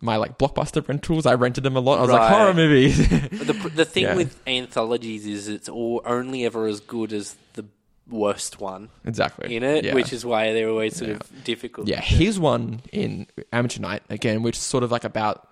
my 0.00 0.16
like 0.16 0.36
blockbuster 0.36 0.86
rentals. 0.86 1.24
I 1.24 1.34
rented 1.34 1.64
them 1.64 1.76
a 1.76 1.80
lot. 1.80 1.98
I 1.98 2.02
was 2.02 2.10
like 2.10 2.30
horror 2.30 2.52
movies. 2.52 2.98
The 3.08 3.70
the 3.74 3.84
thing 3.86 4.02
Yeah. 4.02 4.16
with 4.16 4.38
anthologies 4.46 5.24
is 5.26 5.48
it's 5.48 5.68
all 5.68 6.02
only 6.04 6.44
ever 6.44 6.66
as 6.66 6.80
good 6.80 7.12
as 7.14 7.36
the 7.54 7.64
worst 8.08 8.60
one 8.60 8.90
exactly 9.04 9.54
in 9.56 9.62
it, 9.62 9.84
Yeah. 9.84 9.94
which 9.94 10.12
is 10.12 10.24
why 10.26 10.52
they're 10.52 10.68
always 10.68 10.96
sort 10.96 11.10
of 11.10 11.44
difficult. 11.44 11.86
Yeah, 11.88 12.00
his 12.00 12.38
one 12.38 12.80
in 12.92 13.26
Amateur 13.52 13.80
Night 13.80 14.02
again, 14.10 14.42
which 14.42 14.56
is 14.56 14.62
sort 14.62 14.84
of 14.84 14.90
like 14.92 15.04
about 15.04 15.48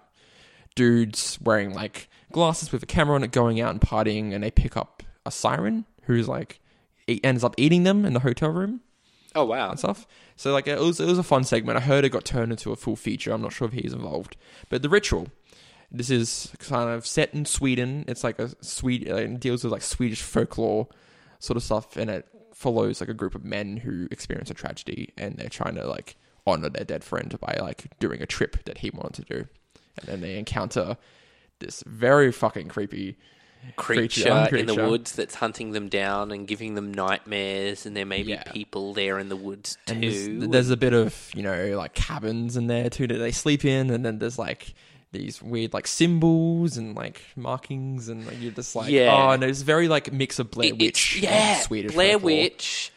dudes 0.75 1.39
wearing 1.43 1.73
like 1.75 2.09
glasses 2.33 2.73
with 2.73 2.83
a 2.83 2.87
camera 2.87 3.15
on 3.15 3.25
it, 3.25 3.31
going 3.33 3.61
out 3.61 3.71
and 3.71 3.81
partying, 3.81 4.33
and 4.33 4.43
they 4.43 4.51
pick 4.51 4.77
up 4.77 5.03
a 5.27 5.31
siren 5.31 5.85
who's 6.03 6.29
like 6.29 6.61
e- 7.07 7.21
ends 7.23 7.45
up 7.45 7.55
eating 7.59 7.85
them 7.85 8.05
in 8.05 8.13
the 8.13 8.21
hotel 8.21 8.51
room 8.51 8.81
Oh 9.35 9.45
wow. 9.45 9.71
and 9.71 9.79
stuff. 9.79 10.07
So 10.37 10.53
like 10.53 10.67
it 10.67 10.79
was 10.79 11.01
it 11.01 11.07
was 11.07 11.19
a 11.19 11.23
fun 11.23 11.45
segment. 11.45 11.79
I 11.79 11.81
heard 11.83 12.05
it 12.05 12.11
got 12.11 12.25
turned 12.25 12.53
into 12.53 12.73
a 12.73 12.77
full 12.77 12.97
feature. 12.97 13.33
I'm 13.33 13.43
not 13.43 13.53
sure 13.53 13.69
if 13.69 13.75
he's 13.75 13.93
involved, 13.93 14.37
but 14.69 14.83
the 14.83 14.89
ritual. 14.89 15.29
This 15.95 16.09
is 16.09 16.51
kind 16.59 16.89
of 16.89 17.07
set 17.07 17.35
in 17.35 17.45
Sweden. 17.45 18.07
It's 18.09 18.25
like 18.25 18.39
a 18.39 18.51
Swede 18.65 19.11
uh, 19.11 19.17
it 19.17 19.41
deals 19.41 19.63
with 19.63 19.73
like 19.73 19.83
Swedish 19.83 20.23
folklore 20.23 20.89
sort 21.39 21.59
of 21.59 21.63
stuff, 21.63 21.97
and 21.99 22.09
it 22.11 22.27
follows 22.63 23.01
like 23.01 23.11
a 23.11 23.15
group 23.15 23.35
of 23.35 23.45
men 23.45 23.77
who 23.79 24.09
experience 24.11 24.51
a 24.51 24.55
tragedy, 24.55 25.13
and 25.19 25.37
they're 25.37 25.49
trying 25.49 25.75
to 25.75 25.87
like 25.87 26.17
honor 26.47 26.71
their 26.71 26.85
dead 26.85 27.05
friend 27.05 27.39
by 27.41 27.59
like 27.61 27.87
doing 27.99 28.23
a 28.23 28.27
trip 28.27 28.65
that 28.65 28.79
he 28.79 28.91
wanted 28.91 29.27
to 29.27 29.35
do, 29.35 29.49
and 29.99 30.07
then 30.09 30.21
they 30.21 30.39
encounter 30.39 30.97
this 31.59 31.83
very 31.87 32.33
fucking 32.33 32.69
creepy 32.69 33.17
creature, 33.77 34.47
creature, 34.49 34.57
in 34.57 34.67
the 34.67 34.75
woods 34.75 35.13
that's 35.13 35.37
hunting 35.37 35.71
them 35.71 35.89
down 35.89 36.33
and 36.33 36.49
giving 36.49 36.75
them 36.75 36.93
nightmares, 36.93 37.87
and 37.87 37.97
there 37.97 38.07
may 38.07 38.23
be 38.23 38.31
Yeah. 38.31 38.43
people 38.45 38.95
there 38.95 39.19
in 39.19 39.29
the 39.29 39.37
woods 39.37 39.79
too. 39.87 39.93
And 39.95 40.03
there's, 40.03 40.51
there's 40.51 40.71
a 40.71 40.77
bit 40.77 40.93
of 40.93 41.31
you 41.35 41.43
know 41.43 41.77
like 41.77 41.95
cabins 41.95 42.57
in 42.57 42.67
there 42.67 42.91
too 42.91 43.07
that 43.07 43.19
they 43.19 43.33
sleep 43.33 43.65
in, 43.65 43.91
and 43.91 44.05
then 44.05 44.19
there's 44.19 44.39
like 44.39 44.75
these 45.13 45.41
weird 45.43 45.73
like 45.73 45.87
symbols 45.87 46.77
and 46.77 46.97
like 46.97 47.21
markings, 47.37 48.09
and 48.09 48.27
like, 48.27 48.41
you're 48.41 48.53
just 48.53 48.75
like 48.75 48.91
Yeah. 48.91 49.15
oh, 49.15 49.31
and 49.31 49.43
it's 49.45 49.63
very 49.63 49.89
like 49.89 50.13
mix 50.13 50.39
of 50.39 50.51
Blair 50.51 50.69
It- 50.69 50.79
Witch, 50.79 51.15
and 51.17 51.25
yeah, 51.25 51.61
Swedish 51.61 51.93
Blair 51.93 52.13
folklore. 52.15 52.27
Witch 52.33 52.93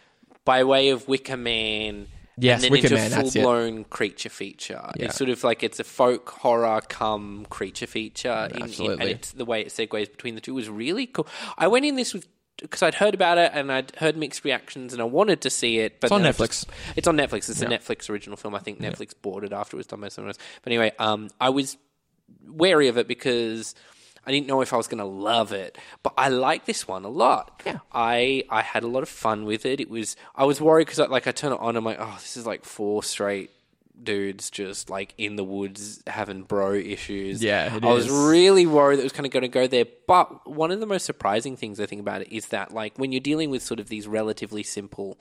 by 0.45 0.63
way 0.63 0.89
of 0.89 1.07
Wicker 1.07 1.37
Man. 1.37 2.07
Yes, 2.37 2.55
and 2.55 2.63
then 2.65 2.71
Wicker 2.73 2.95
into 2.95 3.15
Man, 3.15 3.29
full 3.29 3.41
blown 3.41 3.83
creature 3.85 4.27
feature. 4.29 4.91
Yeah. 4.97 5.05
It's 5.05 5.15
sort 5.15 5.29
of 5.29 5.41
like 5.43 5.63
it's 5.63 5.79
a 5.79 5.85
folk 5.85 6.29
horror 6.29 6.81
come 6.89 7.45
creature 7.49 7.87
feature. 7.87 8.47
in- 8.51 8.57
in- 8.57 8.63
absolutely. 8.63 9.01
and 9.01 9.09
it's 9.11 9.31
the 9.31 9.45
way 9.45 9.61
it 9.61 9.67
segues 9.67 10.11
between 10.11 10.35
the 10.35 10.41
two 10.41 10.53
was 10.53 10.67
really 10.69 11.07
cool. 11.07 11.27
I 11.57 11.67
went 11.67 11.85
in 11.85 11.95
this 11.95 12.13
with 12.13 12.27
because 12.61 12.81
I'd 12.83 12.95
heard 12.95 13.13
about 13.13 13.37
it 13.37 13.51
and 13.53 13.69
I'd 13.69 13.93
heard 13.97 14.15
mixed 14.15 14.45
reactions 14.45 14.93
and 14.93 15.01
I 15.01 15.05
wanted 15.05 15.41
to 15.41 15.49
see 15.49 15.79
it. 15.79 15.99
But 15.99 16.07
It's 16.07 16.11
on 16.13 16.21
Netflix. 16.23 16.47
just- 16.47 16.67
it's 16.95 17.07
on 17.07 17.17
Netflix. 17.17 17.49
It's 17.49 17.61
a 17.61 17.65
Netflix 17.65 18.09
original 18.09 18.37
film. 18.37 18.55
I 18.55 18.59
think 18.59 18.79
Netflix 18.79 19.13
bought 19.21 19.43
it 19.43 19.51
after 19.51 19.75
it 19.75 19.79
was 19.79 19.87
done 19.87 19.99
by 20.01 20.07
someone 20.09 20.29
else. 20.29 20.37
But 20.63 20.71
anyway, 20.71 20.91
um, 20.99 21.29
I 21.41 21.49
was 21.49 21.75
wary 22.47 22.87
of 22.87 22.97
it 22.97 23.07
because 23.07 23.75
I 24.25 24.31
didn't 24.31 24.47
know 24.47 24.61
if 24.61 24.73
I 24.73 24.77
was 24.77 24.87
going 24.87 24.99
to 24.99 25.05
love 25.05 25.51
it, 25.51 25.77
but 26.03 26.13
I 26.17 26.29
like 26.29 26.65
this 26.65 26.87
one 26.87 27.05
a 27.05 27.09
lot. 27.09 27.61
Yeah. 27.65 27.79
I 27.91 28.43
I 28.49 28.61
had 28.61 28.83
a 28.83 28.87
lot 28.87 29.03
of 29.03 29.09
fun 29.09 29.45
with 29.45 29.65
it. 29.65 29.79
It 29.79 29.89
was 29.89 30.15
I 30.35 30.45
was 30.45 30.59
worried 30.59 30.87
because 30.87 30.99
like 31.09 31.27
I 31.27 31.31
turn 31.31 31.51
it 31.51 31.59
on, 31.59 31.69
and 31.69 31.77
I'm 31.77 31.85
like, 31.85 31.97
oh, 31.99 32.15
this 32.19 32.37
is 32.37 32.45
like 32.45 32.65
four 32.65 33.03
straight 33.03 33.51
dudes 34.01 34.49
just 34.49 34.89
like 34.89 35.13
in 35.17 35.37
the 35.37 35.43
woods 35.43 36.03
having 36.07 36.43
bro 36.43 36.73
issues. 36.73 37.43
Yeah, 37.43 37.79
I 37.81 37.93
was 37.93 38.09
really 38.09 38.65
worried 38.65 38.97
that 38.97 39.03
it 39.03 39.05
was 39.05 39.13
kind 39.13 39.25
of 39.25 39.31
going 39.31 39.43
to 39.43 39.47
go 39.47 39.67
there. 39.67 39.85
But 40.07 40.49
one 40.49 40.71
of 40.71 40.79
the 40.79 40.85
most 40.85 41.05
surprising 41.05 41.55
things 41.55 41.79
I 41.79 41.85
think 41.85 42.01
about 42.01 42.21
it 42.21 42.35
is 42.35 42.47
that 42.47 42.73
like 42.73 42.97
when 42.97 43.11
you're 43.11 43.21
dealing 43.21 43.49
with 43.49 43.63
sort 43.63 43.79
of 43.79 43.89
these 43.89 44.07
relatively 44.07 44.63
simple 44.63 45.17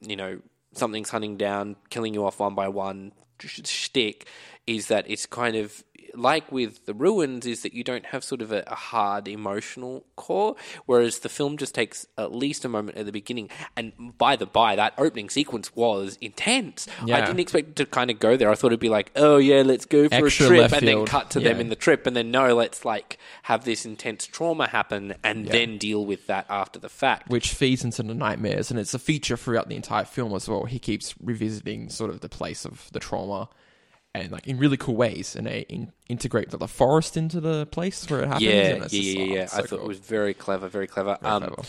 you 0.00 0.16
know, 0.16 0.40
something's 0.72 1.10
hunting 1.10 1.36
down, 1.36 1.76
killing 1.90 2.14
you 2.14 2.24
off 2.24 2.40
one 2.40 2.54
by 2.54 2.68
one 2.68 3.12
sh- 3.38 3.60
shtick, 3.64 4.26
is 4.66 4.88
that 4.88 5.08
it's 5.08 5.26
kind 5.26 5.56
of 5.56 5.84
like 6.14 6.50
with 6.50 6.86
the 6.86 6.94
ruins, 6.94 7.46
is 7.46 7.62
that 7.62 7.74
you 7.74 7.84
don't 7.84 8.06
have 8.06 8.24
sort 8.24 8.42
of 8.42 8.52
a, 8.52 8.62
a 8.66 8.74
hard 8.74 9.28
emotional 9.28 10.04
core, 10.16 10.56
whereas 10.86 11.20
the 11.20 11.28
film 11.28 11.56
just 11.56 11.74
takes 11.74 12.06
at 12.18 12.32
least 12.34 12.64
a 12.64 12.68
moment 12.68 12.98
at 12.98 13.06
the 13.06 13.12
beginning. 13.12 13.50
And 13.76 13.92
by 14.18 14.36
the 14.36 14.46
by, 14.46 14.76
that 14.76 14.94
opening 14.98 15.30
sequence 15.30 15.74
was 15.74 16.18
intense. 16.20 16.88
I 17.02 17.20
didn't 17.20 17.40
expect 17.40 17.68
it 17.68 17.76
to 17.76 17.86
kind 17.86 18.10
of 18.10 18.18
go 18.18 18.36
there. 18.36 18.50
I 18.50 18.54
thought 18.54 18.68
it'd 18.68 18.80
be 18.80 18.88
like, 18.88 19.12
oh 19.16 19.36
yeah, 19.36 19.62
let's 19.62 19.86
go 19.86 20.08
for 20.08 20.26
Extra 20.26 20.46
a 20.46 20.48
trip, 20.48 20.72
and 20.72 20.88
then 20.88 21.06
cut 21.06 21.30
to 21.30 21.40
them 21.40 21.60
in 21.60 21.68
the 21.68 21.76
trip, 21.76 22.06
and 22.06 22.16
then 22.16 22.30
no, 22.30 22.54
let's 22.54 22.84
like 22.84 23.18
have 23.42 23.64
this 23.64 23.84
intense 23.84 24.26
trauma 24.26 24.68
happen, 24.68 25.14
and 25.22 25.46
then 25.46 25.78
deal 25.78 26.04
with 26.04 26.26
that 26.26 26.46
after 26.48 26.78
the 26.78 26.88
fact. 26.88 27.28
which 27.30 27.52
feeds 27.52 27.84
into 27.84 28.02
the 28.02 28.14
nightmares, 28.14 28.70
and 28.70 28.78
it's 28.80 28.94
a 28.94 28.98
feature 28.98 29.36
throughout 29.36 29.68
the 29.68 29.76
entire 29.76 30.04
film 30.04 30.34
as 30.34 30.48
well. 30.48 30.64
He 30.64 30.78
keeps 30.78 31.14
revisiting 31.22 31.88
sort 31.88 32.10
of 32.10 32.20
the 32.20 32.28
place 32.28 32.64
of 32.64 32.88
the 32.92 33.00
trauma, 33.00 33.48
and 34.14 34.30
like 34.30 34.46
in 34.46 34.58
really 34.58 34.76
cool 34.76 34.96
ways, 34.96 35.36
and 35.36 35.46
they 35.46 35.60
in- 35.68 35.92
integrate 36.08 36.50
the, 36.50 36.68
forest 36.68 37.16
into 37.16 37.40
the 37.40 37.66
place 37.66 38.08
where 38.10 38.22
it 38.22 38.26
happens. 38.26 38.42
yeah, 38.42 38.52
and 38.52 38.92
yeah, 38.92 39.00
yeah, 39.00 39.20
oh, 39.20 39.24
yeah. 39.24 39.42
it's 39.42 39.54
I 39.54 39.60
thought 39.60 39.70
cool. 39.70 39.80
it 39.80 39.88
was 39.88 39.98
very 39.98 40.34
clever, 40.34 40.68
very 40.68 40.86
clever. 40.86 41.18
Very 41.20 41.34
um, 41.34 41.42
clever. 41.42 41.62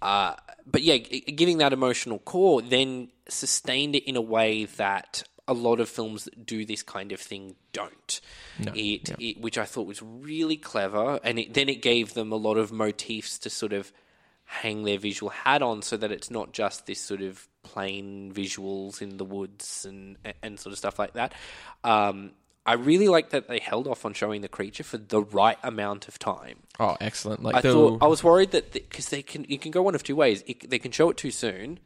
Uh, 0.00 0.34
but 0.66 0.82
yeah, 0.82 0.96
giving 0.96 1.58
that 1.58 1.72
emotional 1.72 2.18
core 2.18 2.60
then 2.60 3.08
sustained 3.28 3.94
it 3.94 4.04
in 4.08 4.16
a 4.16 4.20
way 4.20 4.64
that 4.64 5.22
a 5.48 5.54
lot 5.54 5.80
of 5.80 5.88
films 5.88 6.24
that 6.24 6.46
do 6.46 6.64
this 6.64 6.82
kind 6.82 7.12
of 7.12 7.20
thing 7.20 7.56
don't. 7.72 8.20
it, 8.74 9.10
it, 9.20 9.40
which 9.40 9.58
I 9.58 9.64
thought 9.64 9.86
was 9.86 10.02
really 10.02 10.56
clever, 10.56 11.18
and 11.24 11.38
it, 11.38 11.54
then 11.54 11.68
it 11.68 11.82
gave 11.82 12.14
them 12.14 12.32
a 12.32 12.36
lot 12.36 12.58
of 12.58 12.72
motifs 12.72 13.38
to 13.40 13.50
sort 13.50 13.72
of 13.72 13.92
hang 14.44 14.84
their 14.84 14.98
visual 14.98 15.30
hat 15.30 15.62
on, 15.62 15.82
so 15.82 15.96
that 15.96 16.12
it's 16.12 16.30
not 16.30 16.52
just 16.52 16.86
this 16.86 17.00
sort 17.00 17.22
of 17.22 17.48
plain 17.62 18.32
visuals 18.34 19.00
in 19.02 19.16
the 19.16 19.24
woods 19.24 19.86
and 19.88 20.16
and 20.42 20.58
sort 20.58 20.72
of 20.72 20.78
stuff 20.78 20.98
like 20.98 21.14
that. 21.14 21.32
Um, 21.84 22.32
I 22.64 22.74
really 22.74 23.08
like 23.08 23.30
that 23.30 23.48
they 23.48 23.58
held 23.58 23.88
off 23.88 24.04
on 24.04 24.12
showing 24.12 24.40
the 24.40 24.48
creature 24.48 24.84
for 24.84 24.96
the 24.96 25.20
right 25.22 25.58
amount 25.64 26.06
of 26.06 26.18
time. 26.18 26.58
Oh, 26.78 26.96
excellent! 27.00 27.42
Like 27.42 27.56
I 27.56 27.60
thought 27.62 28.02
I 28.02 28.06
was 28.06 28.22
worried 28.22 28.52
that 28.52 28.72
because 28.72 29.08
they 29.08 29.22
can 29.22 29.44
you 29.48 29.58
can 29.58 29.70
go 29.72 29.82
one 29.82 29.94
of 29.94 30.02
two 30.02 30.14
ways. 30.16 30.44
It, 30.46 30.70
they 30.70 30.78
can 30.78 30.92
show 30.92 31.10
it 31.10 31.16
too 31.16 31.32
soon, 31.32 31.80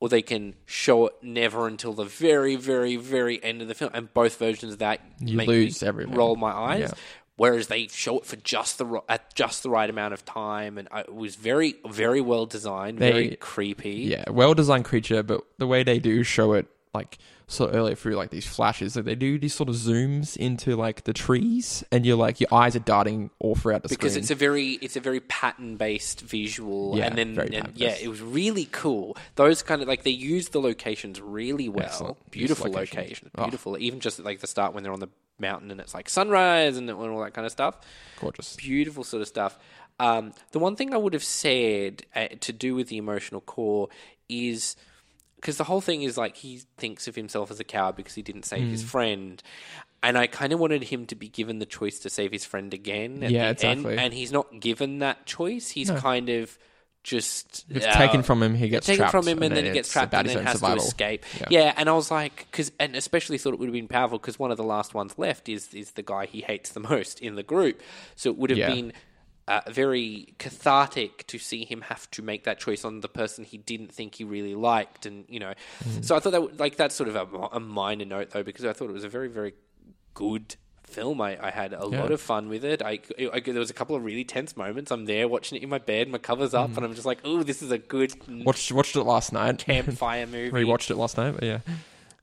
or 0.00 0.08
they 0.08 0.22
can 0.22 0.54
show 0.64 1.06
it 1.08 1.14
never 1.22 1.66
until 1.66 1.92
the 1.92 2.04
very, 2.04 2.56
very, 2.56 2.96
very 2.96 3.42
end 3.44 3.60
of 3.60 3.68
the 3.68 3.74
film. 3.74 3.90
And 3.92 4.12
both 4.14 4.38
versions 4.38 4.72
of 4.72 4.78
that 4.78 5.00
You 5.20 5.36
make 5.36 5.48
lose 5.48 5.82
me 5.82 5.88
everything. 5.88 6.14
roll 6.14 6.36
my 6.36 6.50
eyes. 6.52 6.80
Yeah. 6.80 6.92
Whereas 7.36 7.66
they 7.66 7.86
show 7.88 8.18
it 8.18 8.24
for 8.24 8.36
just 8.36 8.78
the 8.78 9.02
at 9.08 9.34
just 9.34 9.62
the 9.62 9.68
right 9.68 9.88
amount 9.90 10.14
of 10.14 10.24
time, 10.24 10.78
and 10.78 10.88
uh, 10.90 11.04
it 11.06 11.14
was 11.14 11.36
very, 11.36 11.76
very 11.86 12.20
well 12.20 12.46
designed, 12.46 12.98
very 12.98 13.36
creepy. 13.36 13.90
yeah, 13.90 14.24
well 14.30 14.54
designed 14.54 14.86
creature, 14.86 15.22
but 15.22 15.42
the 15.58 15.66
way 15.66 15.82
they 15.82 15.98
do 15.98 16.22
show 16.22 16.54
it, 16.54 16.66
like 16.96 17.18
so 17.48 17.68
earlier 17.68 17.94
through 17.94 18.16
like 18.16 18.30
these 18.30 18.44
flashes, 18.46 18.96
like 18.96 19.04
they 19.04 19.14
do 19.14 19.38
these 19.38 19.54
sort 19.54 19.68
of 19.68 19.76
zooms 19.76 20.36
into 20.36 20.74
like 20.74 21.04
the 21.04 21.12
trees, 21.12 21.84
and 21.92 22.04
you're 22.04 22.16
like 22.16 22.40
your 22.40 22.52
eyes 22.52 22.74
are 22.74 22.80
darting 22.80 23.30
all 23.38 23.54
throughout 23.54 23.82
the 23.84 23.88
space. 23.88 23.96
because 23.98 24.12
screen. 24.14 24.22
it's 24.22 24.30
a 24.32 24.34
very 24.34 24.70
it's 24.82 24.96
a 24.96 25.00
very 25.00 25.20
pattern 25.20 25.76
based 25.76 26.22
visual 26.22 26.96
Yeah, 26.98 27.04
and 27.06 27.16
then 27.16 27.38
and 27.38 27.72
yeah 27.76 27.94
it 28.02 28.08
was 28.08 28.20
really 28.20 28.66
cool 28.72 29.16
those 29.36 29.62
kind 29.62 29.80
of 29.80 29.86
like 29.86 30.02
they 30.02 30.10
use 30.10 30.48
the 30.48 30.60
locations 30.60 31.20
really 31.20 31.68
well 31.68 31.84
Excellent. 31.86 32.30
beautiful 32.32 32.66
Used 32.66 32.74
locations. 32.76 32.96
locations 32.96 33.30
Oh. 33.38 33.42
beautiful 33.44 33.78
even 33.78 34.00
just 34.00 34.18
like 34.18 34.40
the 34.40 34.48
start 34.48 34.74
when 34.74 34.82
they're 34.82 34.92
on 34.92 34.98
the 35.00 35.10
mountain 35.38 35.70
and 35.70 35.80
it's 35.80 35.94
like 35.94 36.08
sunrise 36.08 36.76
and, 36.76 36.90
and 36.90 36.98
all 36.98 37.22
that 37.22 37.32
kind 37.34 37.46
of 37.46 37.52
stuff 37.52 37.78
gorgeous. 38.20 38.56
beautiful 38.56 39.04
sort 39.04 39.20
of 39.22 39.28
stuff. 39.28 39.56
Um, 40.00 40.32
the 40.52 40.58
one 40.58 40.74
thing 40.76 40.92
I 40.92 40.96
would 40.98 41.12
have 41.14 41.24
said 41.24 42.02
uh, 42.14 42.26
to 42.40 42.52
do 42.52 42.74
with 42.74 42.88
the 42.88 42.96
emotional 42.98 43.40
core 43.40 43.88
is 44.28 44.74
because 45.36 45.56
the 45.58 45.64
whole 45.64 45.80
thing 45.80 46.02
is 46.02 46.16
like 46.18 46.36
he 46.36 46.62
thinks 46.76 47.06
of 47.08 47.14
himself 47.14 47.50
as 47.50 47.60
a 47.60 47.64
coward 47.64 47.96
because 47.96 48.14
he 48.14 48.22
didn't 48.22 48.44
save 48.44 48.64
Hmm. 48.64 48.70
his 48.70 48.82
friend. 48.82 49.42
And 50.02 50.16
I 50.16 50.26
kind 50.26 50.52
of 50.52 50.60
wanted 50.60 50.84
him 50.84 51.06
to 51.06 51.14
be 51.14 51.28
given 51.28 51.58
the 51.58 51.66
choice 51.66 51.98
to 52.00 52.10
save 52.10 52.30
his 52.32 52.44
friend 52.44 52.72
again. 52.72 53.22
At 53.24 53.30
Yeah, 53.30 53.44
the 53.46 53.50
exactly. 53.52 53.92
End, 53.92 54.00
and 54.00 54.14
he's 54.14 54.30
not 54.32 54.60
given 54.60 54.98
that 55.00 55.26
choice. 55.26 55.70
He's 55.70 55.90
kind 55.90 56.28
of 56.28 56.56
just 57.02 57.64
It's 57.70 57.86
uh, 57.86 57.92
taken 57.92 58.22
from 58.22 58.42
him, 58.42 58.54
he 58.54 58.68
gets 58.68 58.86
taken 58.86 58.98
trapped, 59.02 59.12
from 59.12 59.26
him, 59.28 59.38
and, 59.38 59.44
and 59.46 59.56
then, 59.56 59.64
he 59.66 59.70
gets 59.72 59.90
trapped, 59.92 60.12
and 60.12 60.28
then 60.28 60.44
has 60.44 60.56
survival. 60.56 60.78
to 60.78 60.86
escape. 60.88 61.24
Yeah. 61.40 61.46
Yeah. 61.50 61.74
and 61.76 61.88
I 61.88 61.92
was 61.92 62.10
like, 62.10 62.46
because, 62.50 62.72
and 62.80 62.94
especially 62.96 63.38
thought 63.38 63.54
it 63.54 63.58
would 63.60 63.68
have 63.68 63.72
been 63.72 63.88
powerful 63.88 64.18
because 64.18 64.38
one 64.38 64.50
of 64.50 64.56
the 64.56 64.64
last 64.64 64.92
ones 64.94 65.14
left 65.16 65.48
is 65.48 65.72
is 65.72 65.92
the 65.92 66.02
guy 66.02 66.26
he 66.26 66.40
hates 66.40 66.70
the 66.70 66.80
most 66.80 67.20
in 67.20 67.34
the 67.36 67.42
group. 67.44 67.80
So 68.16 68.30
it 68.30 68.36
would 68.36 68.50
have 68.50 68.58
Yeah. 68.58 68.74
been. 68.74 68.92
Uh, 69.48 69.60
very 69.70 70.34
cathartic 70.40 71.24
to 71.28 71.38
see 71.38 71.64
him 71.64 71.80
have 71.82 72.10
to 72.10 72.20
make 72.20 72.42
that 72.42 72.58
choice 72.58 72.84
on 72.84 72.98
the 73.00 73.08
person 73.08 73.44
he 73.44 73.56
didn't 73.58 73.92
think 73.92 74.16
he 74.16 74.24
really 74.24 74.56
liked, 74.56 75.06
and 75.06 75.24
you 75.28 75.38
know, 75.38 75.52
Mm-hmm. 75.84 76.02
so 76.02 76.16
I 76.16 76.18
thought 76.18 76.32
that 76.32 76.58
like 76.58 76.74
that's 76.76 76.96
sort 76.96 77.08
of 77.08 77.14
a, 77.14 77.38
a 77.52 77.60
minor 77.60 78.04
note 78.04 78.30
though 78.30 78.42
because 78.42 78.64
I 78.64 78.72
thought 78.72 78.90
it 78.90 78.92
was 78.92 79.04
a 79.04 79.08
very 79.08 79.28
very 79.28 79.54
good 80.14 80.56
film. 80.84 81.20
I, 81.20 81.38
I 81.40 81.50
had 81.50 81.72
a 81.72 81.86
Yeah. 81.90 82.00
lot 82.00 82.10
of 82.10 82.20
fun 82.20 82.48
with 82.48 82.64
it. 82.64 82.82
I, 82.82 82.98
I- 83.32 83.38
there 83.40 83.54
was 83.60 83.70
a 83.70 83.74
couple 83.74 83.94
of 83.94 84.04
really 84.04 84.24
tense 84.24 84.56
moments. 84.56 84.90
I'm 84.90 85.04
there 85.04 85.28
watching 85.28 85.58
it 85.58 85.62
in 85.62 85.68
my 85.68 85.78
bed, 85.78 86.08
my 86.08 86.18
covers 86.18 86.52
up, 86.54 86.70
Mm-hmm. 86.70 86.76
and 86.78 86.86
I'm 86.86 86.94
just 86.94 87.06
like, 87.06 87.18
oh, 87.24 87.44
this 87.44 87.62
is 87.62 87.70
a 87.70 87.78
good 87.78 88.14
Watched 88.44 88.72
watched 88.72 88.96
it 88.96 89.04
last 89.04 89.32
night. 89.32 89.58
campfire 89.58 90.26
movie. 90.36 90.50
Rewatched 90.50 90.90
it 90.90 90.96
last 90.96 91.16
night, 91.16 91.34
but 91.38 91.44
yeah. 91.44 91.58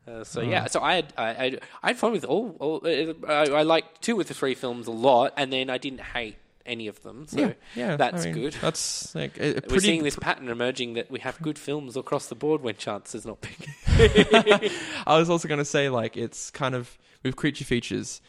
Uh, 0.05 0.25
so 0.25 0.41
yeah, 0.41 0.65
so 0.67 0.81
I 0.81 0.95
had 0.95 1.13
I, 1.17 1.23
I, 1.29 1.57
I 1.83 1.87
had 1.87 1.97
fun 1.97 2.11
with 2.11 2.25
all. 2.25 2.57
all 2.59 2.81
uh, 2.85 3.13
I, 3.31 3.59
I 3.59 3.63
liked 3.63 4.01
two 4.01 4.19
of 4.19 4.27
the 4.27 4.33
three 4.33 4.55
films 4.55 4.87
a 4.87 4.91
lot, 4.91 5.31
and 5.37 5.53
then 5.53 5.69
I 5.69 5.77
didn't 5.77 6.01
hate 6.01 6.35
any 6.65 6.87
of 6.87 7.01
them. 7.03 7.27
So 7.27 7.39
yeah, 7.39 7.53
yeah, 7.75 7.95
that's 7.95 8.23
I 8.23 8.25
mean, 8.25 8.33
good. 8.33 8.55
That's 8.61 9.13
like 9.15 9.37
a, 9.39 9.57
a 9.57 9.61
We're 9.69 9.79
seeing 9.79 10.03
this 10.03 10.15
pattern 10.15 10.49
emerging 10.49 10.93
that 10.93 11.11
we 11.11 11.19
have 11.19 11.41
good 11.41 11.59
films 11.59 11.97
across 11.97 12.27
the 12.27 12.35
board 12.35 12.61
when 12.61 12.75
chance 12.75 13.15
is 13.15 13.25
not 13.25 13.41
picking. 13.41 13.73
I 15.05 15.17
was 15.17 15.29
also 15.29 15.47
going 15.47 15.59
to 15.59 15.65
say 15.65 15.89
like 15.89 16.17
it's 16.17 16.51
kind 16.51 16.75
of 16.75 16.97
with 17.23 17.35
creature 17.35 17.65
features, 17.65 18.21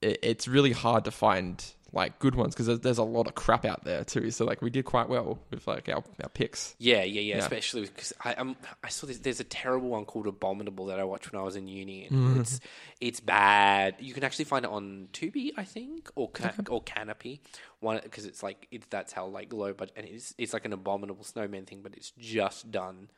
it, 0.00 0.18
it's 0.22 0.48
really 0.48 0.72
hard 0.72 1.04
to 1.04 1.10
find 1.10 1.64
like 1.92 2.18
good 2.18 2.34
ones 2.34 2.54
because 2.54 2.66
there's, 2.66 2.80
there's 2.80 2.98
a 2.98 3.02
lot 3.02 3.26
of 3.26 3.34
crap 3.34 3.64
out 3.64 3.82
there 3.84 4.04
too. 4.04 4.30
So 4.30 4.44
like 4.44 4.60
we 4.60 4.68
did 4.68 4.84
quite 4.84 5.08
well 5.08 5.38
with 5.50 5.66
like 5.66 5.88
our 5.88 6.04
our 6.22 6.28
picks. 6.28 6.74
Yeah, 6.78 7.02
yeah, 7.02 7.20
yeah. 7.22 7.36
Yeah. 7.36 7.42
Especially 7.42 7.82
because 7.82 8.12
I 8.22 8.34
um, 8.34 8.56
I 8.84 8.88
saw 8.88 9.06
this. 9.06 9.18
There's 9.18 9.40
a 9.40 9.44
terrible 9.44 9.88
one 9.88 10.04
called 10.04 10.26
Abominable 10.26 10.86
that 10.86 11.00
I 11.00 11.04
watched 11.04 11.32
when 11.32 11.40
I 11.40 11.44
was 11.44 11.56
in 11.56 11.66
uni, 11.68 12.04
and 12.06 12.12
Mm-hmm. 12.12 12.40
it's 12.42 12.60
it's 13.00 13.20
bad. 13.20 13.94
You 14.00 14.12
can 14.12 14.24
actually 14.24 14.44
find 14.46 14.64
it 14.64 14.70
on 14.70 15.08
Tubi, 15.12 15.52
I 15.56 15.64
think, 15.64 16.10
or 16.14 16.28
ca- 16.30 16.52
or 16.68 16.82
Kanopy. 16.82 17.40
One 17.80 18.00
because 18.02 18.26
it's 18.26 18.42
like 18.42 18.66
it's 18.70 18.86
that's 18.90 19.12
how 19.12 19.26
like 19.26 19.52
low 19.52 19.72
budget, 19.72 19.94
and 19.96 20.06
it's 20.06 20.34
it's 20.36 20.52
like 20.52 20.64
an 20.66 20.72
Abominable 20.72 21.24
Snowman 21.24 21.64
thing, 21.64 21.80
but 21.82 21.94
it's 21.94 22.10
just 22.18 22.70
done 22.70 23.08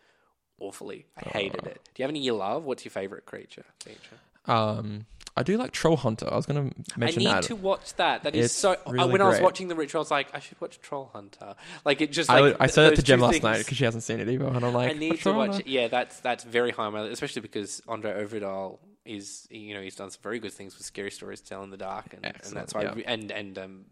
awfully. 0.60 1.06
I 1.16 1.28
hated 1.30 1.66
it. 1.66 1.80
Do 1.94 2.02
you 2.02 2.04
have 2.04 2.10
any 2.10 2.20
you 2.20 2.34
love? 2.34 2.64
What's 2.64 2.84
your 2.84 2.90
favorite 2.92 3.24
creature? 3.26 3.64
Feature? 3.82 4.18
Um, 4.46 5.06
I 5.36 5.42
do 5.42 5.56
like 5.56 5.70
Troll 5.72 5.96
Hunter. 5.96 6.28
I 6.30 6.36
was 6.36 6.44
going 6.46 6.70
to 6.70 6.98
mention 6.98 7.22
that. 7.24 7.30
I 7.30 7.34
need 7.36 7.42
that. 7.44 7.48
to 7.48 7.56
watch 7.56 7.94
that. 7.94 8.24
That 8.24 8.34
is 8.34 8.46
It's 8.46 8.54
so. 8.54 8.72
uh, 8.72 8.76
really 8.90 9.12
when 9.12 9.20
I 9.20 9.26
was 9.26 9.36
great. 9.36 9.44
watching 9.44 9.68
the 9.68 9.74
ritual, 9.76 10.00
I 10.00 10.02
was 10.02 10.10
like, 10.10 10.28
I 10.34 10.40
should 10.40 10.60
watch 10.60 10.80
Troll 10.80 11.08
Hunter. 11.12 11.54
Like 11.84 12.00
it 12.00 12.12
just. 12.12 12.28
I, 12.28 12.40
Like, 12.40 12.56
I 12.60 12.66
said 12.66 12.86
it 12.86 12.90
those 12.90 12.98
to 12.98 13.04
Jem 13.04 13.18
two 13.18 13.22
last 13.24 13.32
things- 13.32 13.42
night 13.44 13.58
because 13.58 13.76
she 13.78 13.84
hasn't 13.84 14.02
seen 14.02 14.20
it 14.20 14.28
either, 14.28 14.46
and 14.46 14.64
I'm 14.64 14.74
like, 14.74 14.90
I 14.90 14.98
need 14.98 15.18
to 15.20 15.32
watch 15.32 15.60
it. 15.60 15.66
Yeah, 15.66 15.88
that's 15.88 16.20
that's 16.20 16.44
very 16.44 16.72
high 16.72 16.84
on 16.84 16.92
my 16.92 17.02
list, 17.02 17.12
especially 17.14 17.42
because 17.42 17.80
André 17.86 18.16
Øvredal 18.28 18.78
is 19.04 19.46
you 19.50 19.72
know 19.74 19.80
he's 19.80 19.96
done 19.96 20.10
some 20.10 20.20
very 20.22 20.38
good 20.40 20.52
things 20.52 20.76
with 20.76 20.84
Scary 20.84 21.10
Stories 21.10 21.40
to 21.40 21.48
Tell 21.48 21.62
in 21.62 21.70
the 21.70 21.76
Dark, 21.76 22.12
and, 22.12 22.24
and 22.26 22.34
Excellent, 22.36 22.54
that's 22.56 22.74
why 22.74 22.80
I 22.80 22.84
yeah. 22.84 22.94
re- 22.94 23.04
and 23.06 23.30
and 23.30 23.58
um 23.58 23.84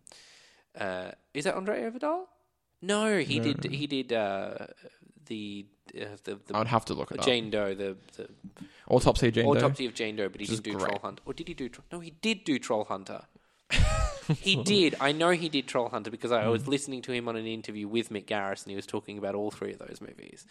uh 0.78 1.10
is 1.34 1.44
that 1.44 1.54
André 1.56 1.90
Øvredal? 1.90 2.24
No, 2.82 3.18
he 3.18 3.38
did 3.40 3.64
he 3.64 3.86
did 3.86 4.12
uh 4.12 4.66
the 5.28 5.66
uh, 5.96 6.04
the, 6.24 6.38
the 6.46 6.54
I 6.54 6.58
would 6.58 6.66
have 6.68 6.84
to 6.86 6.94
look 6.94 7.10
at 7.12 7.18
it 7.18 7.24
Jane 7.24 7.50
Doe 7.50 7.74
the 7.74 7.96
the 8.16 8.28
Autopsy 8.88 9.28
of 9.28 9.34
Jane 9.34 9.44
Doe. 9.44 9.50
autopsy 9.52 9.86
of 9.86 9.94
Jane 9.94 10.16
Doe, 10.16 10.28
but 10.28 10.40
he 10.40 10.44
Which 10.44 10.50
is 10.52 10.60
didn't 10.60 10.74
do 10.74 10.78
great. 10.78 10.88
Troll 10.90 11.00
Hunter. 11.02 11.22
Or 11.26 11.32
did 11.34 11.48
he 11.48 11.54
do? 11.54 11.68
Tro- 11.68 11.84
No, 11.92 12.00
he 12.00 12.10
did 12.10 12.44
do 12.44 12.58
Troll 12.58 12.84
Hunter. 12.84 13.22
He 14.40 14.56
did. 14.62 14.94
I 15.00 15.12
know 15.12 15.30
he 15.30 15.48
did 15.48 15.66
Troll 15.66 15.88
Hunter 15.88 16.10
because 16.10 16.32
I 16.32 16.44
Hmm. 16.44 16.50
was 16.50 16.68
listening 16.68 17.02
to 17.02 17.12
him 17.12 17.28
on 17.28 17.36
an 17.36 17.46
interview 17.46 17.88
with 17.88 18.10
Mick 18.10 18.26
Garris, 18.26 18.62
and 18.64 18.70
he 18.70 18.76
was 18.76 18.86
talking 18.86 19.16
about 19.18 19.34
all 19.34 19.50
three 19.50 19.72
of 19.72 19.78
those 19.78 20.00
movies. 20.00 20.46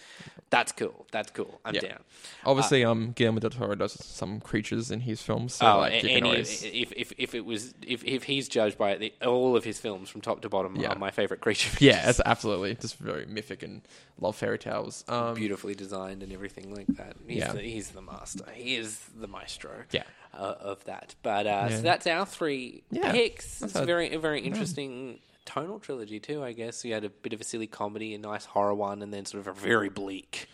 That's 0.50 0.72
cool. 0.72 1.06
That's 1.12 1.30
cool. 1.32 1.60
I'm 1.66 1.76
Yeah. 1.76 1.82
down. 1.82 2.00
Obviously, 2.46 2.84
um, 2.84 3.12
Guillermo 3.12 3.40
del 3.40 3.50
Toro 3.52 3.76
does 3.76 3.94
some 4.04 4.40
creatures 4.40 4.90
in 4.92 5.02
his 5.02 5.22
films, 5.22 5.56
so 5.56 5.66
Oh, 5.68 5.78
like 5.80 5.94
you 5.96 6.02
can 6.02 6.10
any, 6.10 6.30
always. 6.30 6.64
if, 6.64 6.92
if 6.94 7.14
if 7.18 7.36
it 7.36 7.46
was 7.46 7.74
if, 7.86 8.04
if 8.04 8.24
he's 8.24 8.48
judged 8.48 8.78
by 8.78 8.92
it, 8.92 9.00
the, 9.00 9.14
all 9.28 9.56
of 9.56 9.64
his 9.64 9.80
films 9.80 10.10
from 10.10 10.22
top 10.22 10.42
to 10.42 10.50
bottom 10.50 10.76
Yeah. 10.76 10.90
are 10.94 10.98
my 10.98 11.12
favorite 11.12 11.42
creature. 11.42 11.70
Yeah, 11.80 12.10
it's 12.10 12.22
absolutely 12.26 12.76
just 12.76 12.98
very 12.98 13.26
mythic 13.26 13.62
and 13.64 13.82
love 14.20 14.36
fairy 14.36 14.58
tales. 14.60 15.04
Um, 15.08 15.36
beautifully 15.36 15.76
designed 15.76 16.24
and 16.24 16.32
everything 16.34 16.74
like 16.74 16.88
that. 16.98 17.16
He's, 17.28 17.38
Yeah. 17.38 17.54
the, 17.54 17.62
he's 17.62 17.90
the 17.92 18.02
master. 18.02 18.46
He 18.54 18.76
is 18.76 19.00
the 19.16 19.28
maestro. 19.28 19.84
Yeah. 19.92 20.04
Uh, 20.34 20.56
of 20.60 20.84
that. 20.86 21.16
But 21.24 21.48
uh, 21.48 21.68
Yeah. 21.70 21.76
so 21.78 21.82
that's 21.82 22.06
our 22.08 22.26
three 22.26 22.84
Yeah. 22.92 23.12
picks. 23.12 23.60
That's 23.60 23.74
It's 23.74 23.82
a 23.82 23.86
very 23.86 24.14
a 24.14 24.20
very 24.20 24.42
interesting 24.42 25.20
tonal 25.46 25.80
trilogy 25.80 26.20
too. 26.20 26.44
I 26.44 26.52
guess 26.52 26.84
you 26.86 26.94
had 26.94 27.04
a 27.06 27.10
bit 27.10 27.34
of 27.34 27.42
a 27.42 27.44
silly 27.44 27.68
comedy, 27.68 28.14
a 28.14 28.18
nice 28.18 28.46
horror 28.46 28.76
one, 28.76 29.02
and 29.02 29.14
then 29.14 29.26
sort 29.26 29.42
of 29.42 29.48
a 29.48 29.54
very 29.60 29.90
bleak 29.90 30.48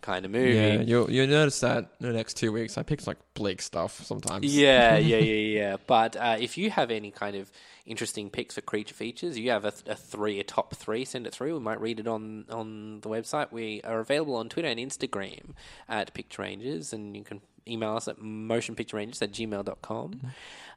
kind 0.00 0.24
of 0.24 0.30
movie. 0.30 0.54
Yeah, 0.54 0.80
you'll 0.80 1.10
you'll 1.10 1.26
notice 1.26 1.60
that 1.60 1.90
in 2.00 2.06
the 2.06 2.12
next 2.12 2.34
two 2.34 2.52
weeks 2.52 2.78
I 2.78 2.82
picked 2.82 3.06
like 3.06 3.18
bleak 3.34 3.62
stuff 3.62 4.02
sometimes. 4.04 4.44
Yeah, 4.54 4.96
yeah, 4.96 5.18
yeah, 5.18 5.58
yeah. 5.60 5.76
But 5.86 6.16
uh, 6.16 6.36
if 6.40 6.56
you 6.58 6.70
have 6.70 6.90
any 6.90 7.10
kind 7.10 7.36
of 7.36 7.50
interesting 7.86 8.30
picks 8.30 8.54
for 8.54 8.60
creature 8.60 8.94
features, 8.94 9.38
you 9.38 9.50
have 9.50 9.64
a, 9.64 9.72
a 9.86 9.94
three, 9.94 10.38
a 10.40 10.44
top 10.44 10.74
three, 10.74 11.04
send 11.04 11.26
it 11.26 11.34
through. 11.34 11.54
We 11.54 11.60
might 11.60 11.80
read 11.80 12.00
it 12.00 12.06
on 12.08 12.44
on 12.50 13.00
the 13.00 13.08
website. 13.08 13.52
We 13.52 13.80
are 13.82 14.00
available 14.00 14.36
on 14.36 14.48
Twitter 14.48 14.68
and 14.68 14.78
Instagram 14.78 15.50
at 15.88 16.14
Picture 16.14 16.42
Rangers, 16.42 16.92
and 16.92 17.16
you 17.16 17.24
can 17.24 17.40
email 17.66 17.96
us 17.96 18.08
at 18.08 18.18
motionpicturerangers 18.18 19.20
at 19.22 19.32
gmail.com. 19.32 20.20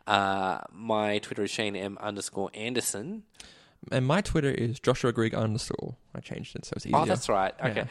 Uh, 0.08 0.60
my 0.74 1.20
Twitter 1.20 1.44
is 1.44 1.52
Shane 1.52 1.76
M 1.76 1.98
underscore 2.02 2.50
Anderson. 2.54 3.24
And 3.92 4.06
my 4.06 4.22
Twitter 4.22 4.52
is 4.52 4.80
Joshua 4.80 5.12
Grigg 5.12 5.34
underscore. 5.34 5.96
I 6.14 6.20
changed 6.20 6.56
it 6.56 6.66
so 6.66 6.74
it's 6.76 6.86
easier. 6.86 7.00
Oh, 7.00 7.06
that's 7.06 7.30
right. 7.30 7.54
Okay. 7.60 7.74
Yeah. 7.76 7.86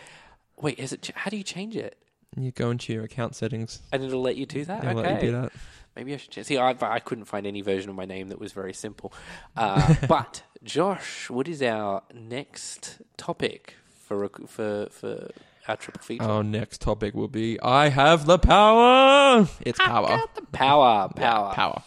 Wait, 0.61 0.79
is 0.79 0.93
it? 0.93 1.03
ch- 1.03 1.13
How 1.15 1.31
do 1.31 1.37
you 1.37 1.43
change 1.43 1.77
it? 1.77 1.97
You 2.37 2.53
go 2.53 2.71
into 2.71 2.93
your 2.93 3.05
account 3.05 3.35
settings. 3.35 3.81
And 3.93 4.05
it'll 4.05 4.23
let 4.23 4.37
you 4.37 4.47
do 4.47 4.65
that. 4.65 4.85
It'll 4.85 5.01
okay. 5.01 5.15
let 5.15 5.23
you 5.23 5.31
do 5.31 5.41
that. 5.41 5.53
Maybe 5.97 6.15
I 6.15 6.17
should 6.19 6.31
check. 6.31 6.45
See, 6.45 6.57
I, 6.57 6.77
I 6.81 7.01
couldn't 7.01 7.25
find 7.25 7.47
any 7.47 7.61
version 7.63 7.91
of 7.91 7.97
my 7.97 8.05
name 8.05 8.29
that 8.29 8.39
was 8.39 8.53
very 8.53 8.73
simple. 8.73 9.13
Uh, 9.57 9.95
but 10.09 10.43
Josh, 10.63 11.29
what 11.29 11.49
is 11.49 11.63
our 11.63 12.03
next 12.15 13.01
topic 13.17 13.75
for 13.93 14.29
for 14.47 14.87
for 14.91 15.31
our 15.67 15.77
triple 15.77 16.03
feature? 16.03 16.23
Our 16.25 16.45
next 16.45 16.81
topic 16.81 17.15
will 17.15 17.29
be 17.29 17.59
I 17.61 17.89
have 17.89 18.27
the 18.27 18.39
power. 18.39 19.49
It's 19.63 19.79
power. 19.81 20.21
The 20.37 20.43
power, 20.53 21.09
power, 21.09 21.49
Yeah, 21.49 21.55
power. 21.55 21.83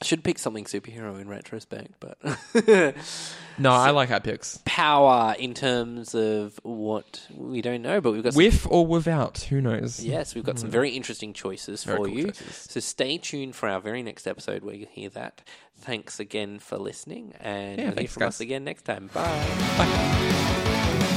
I 0.00 0.04
should 0.04 0.24
pick 0.24 0.38
something 0.40 0.64
superhero 0.64 1.20
in 1.20 1.28
retrospect, 1.28 1.92
but 2.00 2.18
No, 3.56 3.70
I 3.70 3.90
like 3.92 4.10
our 4.10 4.18
picks. 4.18 4.58
power 4.64 5.34
in 5.38 5.54
terms 5.54 6.12
of 6.14 6.58
what 6.64 7.24
we 7.36 7.62
don't 7.62 7.82
know, 7.82 8.00
but 8.00 8.10
we've 8.12 8.22
got 8.24 8.32
some 8.32 8.38
With 8.42 8.66
or 8.68 8.84
without, 8.84 9.38
who 9.48 9.60
knows? 9.60 10.02
Yes, 10.04 10.34
we've 10.34 10.42
got 10.42 10.58
some 10.58 10.68
hmm. 10.70 10.72
very 10.72 10.90
interesting 10.90 11.32
choices 11.32 11.84
Very 11.84 11.98
for 11.98 12.06
cool 12.06 12.16
you. 12.16 12.24
choices. 12.32 12.66
So 12.68 12.80
stay 12.80 13.16
tuned 13.18 13.54
for 13.54 13.68
our 13.68 13.80
very 13.80 14.02
next 14.02 14.26
episode 14.26 14.64
where 14.64 14.74
you'll 14.74 14.88
hear 14.88 15.10
that. 15.10 15.42
Thanks 15.76 16.18
again 16.18 16.58
for 16.58 16.78
listening, 16.78 17.34
and 17.40 17.78
Yeah, 17.78 17.84
you'll 17.84 17.92
hear 17.92 17.96
thanks, 17.96 18.12
from 18.14 18.20
guys. 18.22 18.28
us 18.30 18.40
again 18.40 18.64
next 18.64 18.82
time. 18.82 19.08
Bye. 19.14 21.08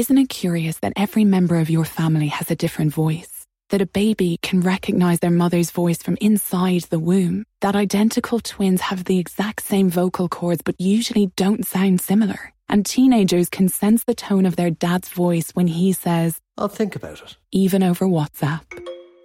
Isn't 0.00 0.16
it 0.16 0.30
curious 0.30 0.78
that 0.78 0.94
every 0.96 1.26
member 1.26 1.56
of 1.56 1.68
your 1.68 1.84
family 1.84 2.28
has 2.28 2.50
a 2.50 2.56
different 2.56 2.94
voice? 2.94 3.44
That 3.68 3.82
a 3.82 3.86
baby 4.02 4.38
can 4.40 4.62
recognize 4.62 5.18
their 5.18 5.30
mother's 5.42 5.70
voice 5.70 6.02
from 6.02 6.16
inside 6.22 6.84
the 6.84 6.98
womb? 6.98 7.44
That 7.60 7.76
identical 7.76 8.40
twins 8.40 8.80
have 8.80 9.04
the 9.04 9.18
exact 9.18 9.62
same 9.62 9.90
vocal 9.90 10.26
cords 10.26 10.62
but 10.64 10.80
usually 10.80 11.26
don't 11.36 11.66
sound 11.66 12.00
similar? 12.00 12.54
And 12.66 12.86
teenagers 12.86 13.50
can 13.50 13.68
sense 13.68 14.04
the 14.04 14.14
tone 14.14 14.46
of 14.46 14.56
their 14.56 14.70
dad's 14.70 15.10
voice 15.10 15.50
when 15.50 15.66
he 15.66 15.92
says, 15.92 16.40
I'll 16.56 16.68
think 16.68 16.96
about 16.96 17.20
it. 17.20 17.36
even 17.52 17.82
over 17.82 18.06
WhatsApp. 18.06 18.62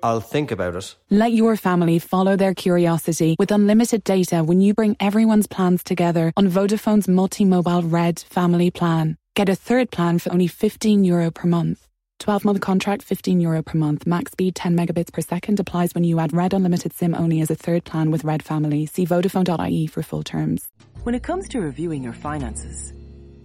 I'll 0.03 0.19
think 0.19 0.51
about 0.51 0.75
it. 0.75 0.93
Let 1.09 1.31
your 1.31 1.55
family 1.55 1.99
follow 1.99 2.35
their 2.35 2.53
curiosity 2.53 3.37
with 3.39 3.49
unlimited 3.49 4.03
data 4.03 4.43
when 4.43 4.59
you 4.59 4.73
bring 4.73 4.97
everyone's 4.99 5.47
plans 5.47 5.85
together 5.85 6.33
on 6.35 6.49
Vodafone's 6.49 7.07
multi-mobile 7.07 7.83
Red 7.83 8.19
family 8.19 8.71
plan. 8.71 9.17
Get 9.35 9.49
a 9.49 9.55
third 9.55 9.91
plan 9.91 10.19
for 10.19 10.31
only 10.31 10.47
15 10.47 11.03
euro 11.03 11.29
per 11.29 11.45
month. 11.45 11.85
12 12.19 12.45
month 12.45 12.61
contract, 12.61 13.03
15 13.03 13.41
euro 13.41 13.61
per 13.61 13.77
month. 13.77 14.07
Max 14.07 14.31
speed 14.31 14.55
10 14.55 14.77
megabits 14.77 15.11
per 15.11 15.19
second 15.19 15.59
applies 15.59 15.93
when 15.93 16.05
you 16.05 16.21
add 16.21 16.31
Red 16.31 16.53
Unlimited 16.53 16.93
SIM 16.93 17.13
only 17.13 17.41
as 17.41 17.51
a 17.51 17.55
third 17.55 17.83
plan 17.83 18.11
with 18.11 18.23
Red 18.23 18.41
Family. 18.41 18.85
See 18.85 19.05
Vodafone.ie 19.05 19.87
for 19.87 20.01
full 20.01 20.23
terms. 20.23 20.69
When 21.03 21.15
it 21.15 21.23
comes 21.23 21.49
to 21.49 21.59
reviewing 21.59 22.01
your 22.01 22.13
finances, 22.13 22.93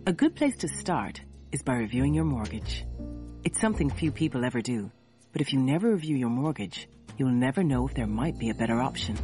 a 0.06 0.12
good 0.12 0.36
place 0.36 0.56
to 0.58 0.68
start 0.68 1.22
is 1.50 1.64
by 1.64 1.74
reviewing 1.74 2.14
your 2.14 2.24
mortgage. 2.24 2.84
It's 3.42 3.60
something 3.60 3.90
few 3.90 4.12
people 4.12 4.44
ever 4.44 4.62
do, 4.62 4.92
but 5.32 5.42
if 5.42 5.52
you 5.52 5.58
never 5.58 5.90
review 5.90 6.14
your 6.14 6.30
mortgage, 6.30 6.88
you'll 7.16 7.30
never 7.30 7.64
know 7.64 7.88
if 7.88 7.94
there 7.94 8.06
might 8.06 8.38
be 8.38 8.50
a 8.50 8.54
better 8.54 8.80
option. 8.80 9.18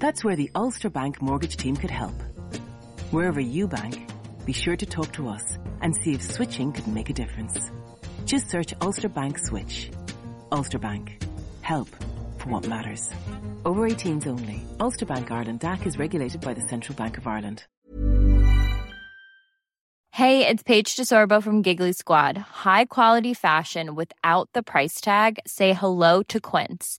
That's 0.00 0.24
where 0.24 0.34
the 0.34 0.50
Ulster 0.56 0.90
Bank 0.90 1.22
mortgage 1.22 1.56
team 1.56 1.76
could 1.76 1.92
help. 1.92 2.20
Wherever 3.12 3.38
you 3.38 3.68
bank, 3.68 4.08
be 4.44 4.52
sure 4.52 4.76
to 4.76 4.86
talk 4.86 5.12
to 5.12 5.28
us 5.28 5.58
and 5.80 5.94
see 5.94 6.12
if 6.12 6.22
switching 6.22 6.72
could 6.72 6.86
make 6.86 7.10
a 7.10 7.12
difference. 7.12 7.70
Just 8.24 8.50
search 8.50 8.74
Ulster 8.80 9.08
Bank 9.08 9.38
Switch. 9.38 9.90
Ulster 10.50 10.78
Bank. 10.78 11.22
Help 11.60 11.88
for 12.38 12.48
what 12.50 12.66
matters. 12.66 13.10
Over 13.64 13.88
18s 13.88 14.26
only. 14.26 14.62
Ulster 14.80 15.06
Bank 15.06 15.30
Ireland 15.30 15.60
DAC 15.60 15.86
is 15.86 15.98
regulated 15.98 16.40
by 16.40 16.54
the 16.54 16.62
Central 16.62 16.96
Bank 16.96 17.18
of 17.18 17.26
Ireland. 17.26 17.64
Hey, 20.14 20.46
it's 20.46 20.62
Paige 20.62 20.94
DeSorbo 20.94 21.42
from 21.42 21.62
Giggly 21.62 21.94
Squad. 21.94 22.36
High 22.36 22.84
quality 22.84 23.32
fashion 23.32 23.94
without 23.94 24.50
the 24.52 24.62
price 24.62 25.00
tag. 25.00 25.38
Say 25.46 25.72
hello 25.72 26.22
to 26.24 26.38
Quince. 26.38 26.98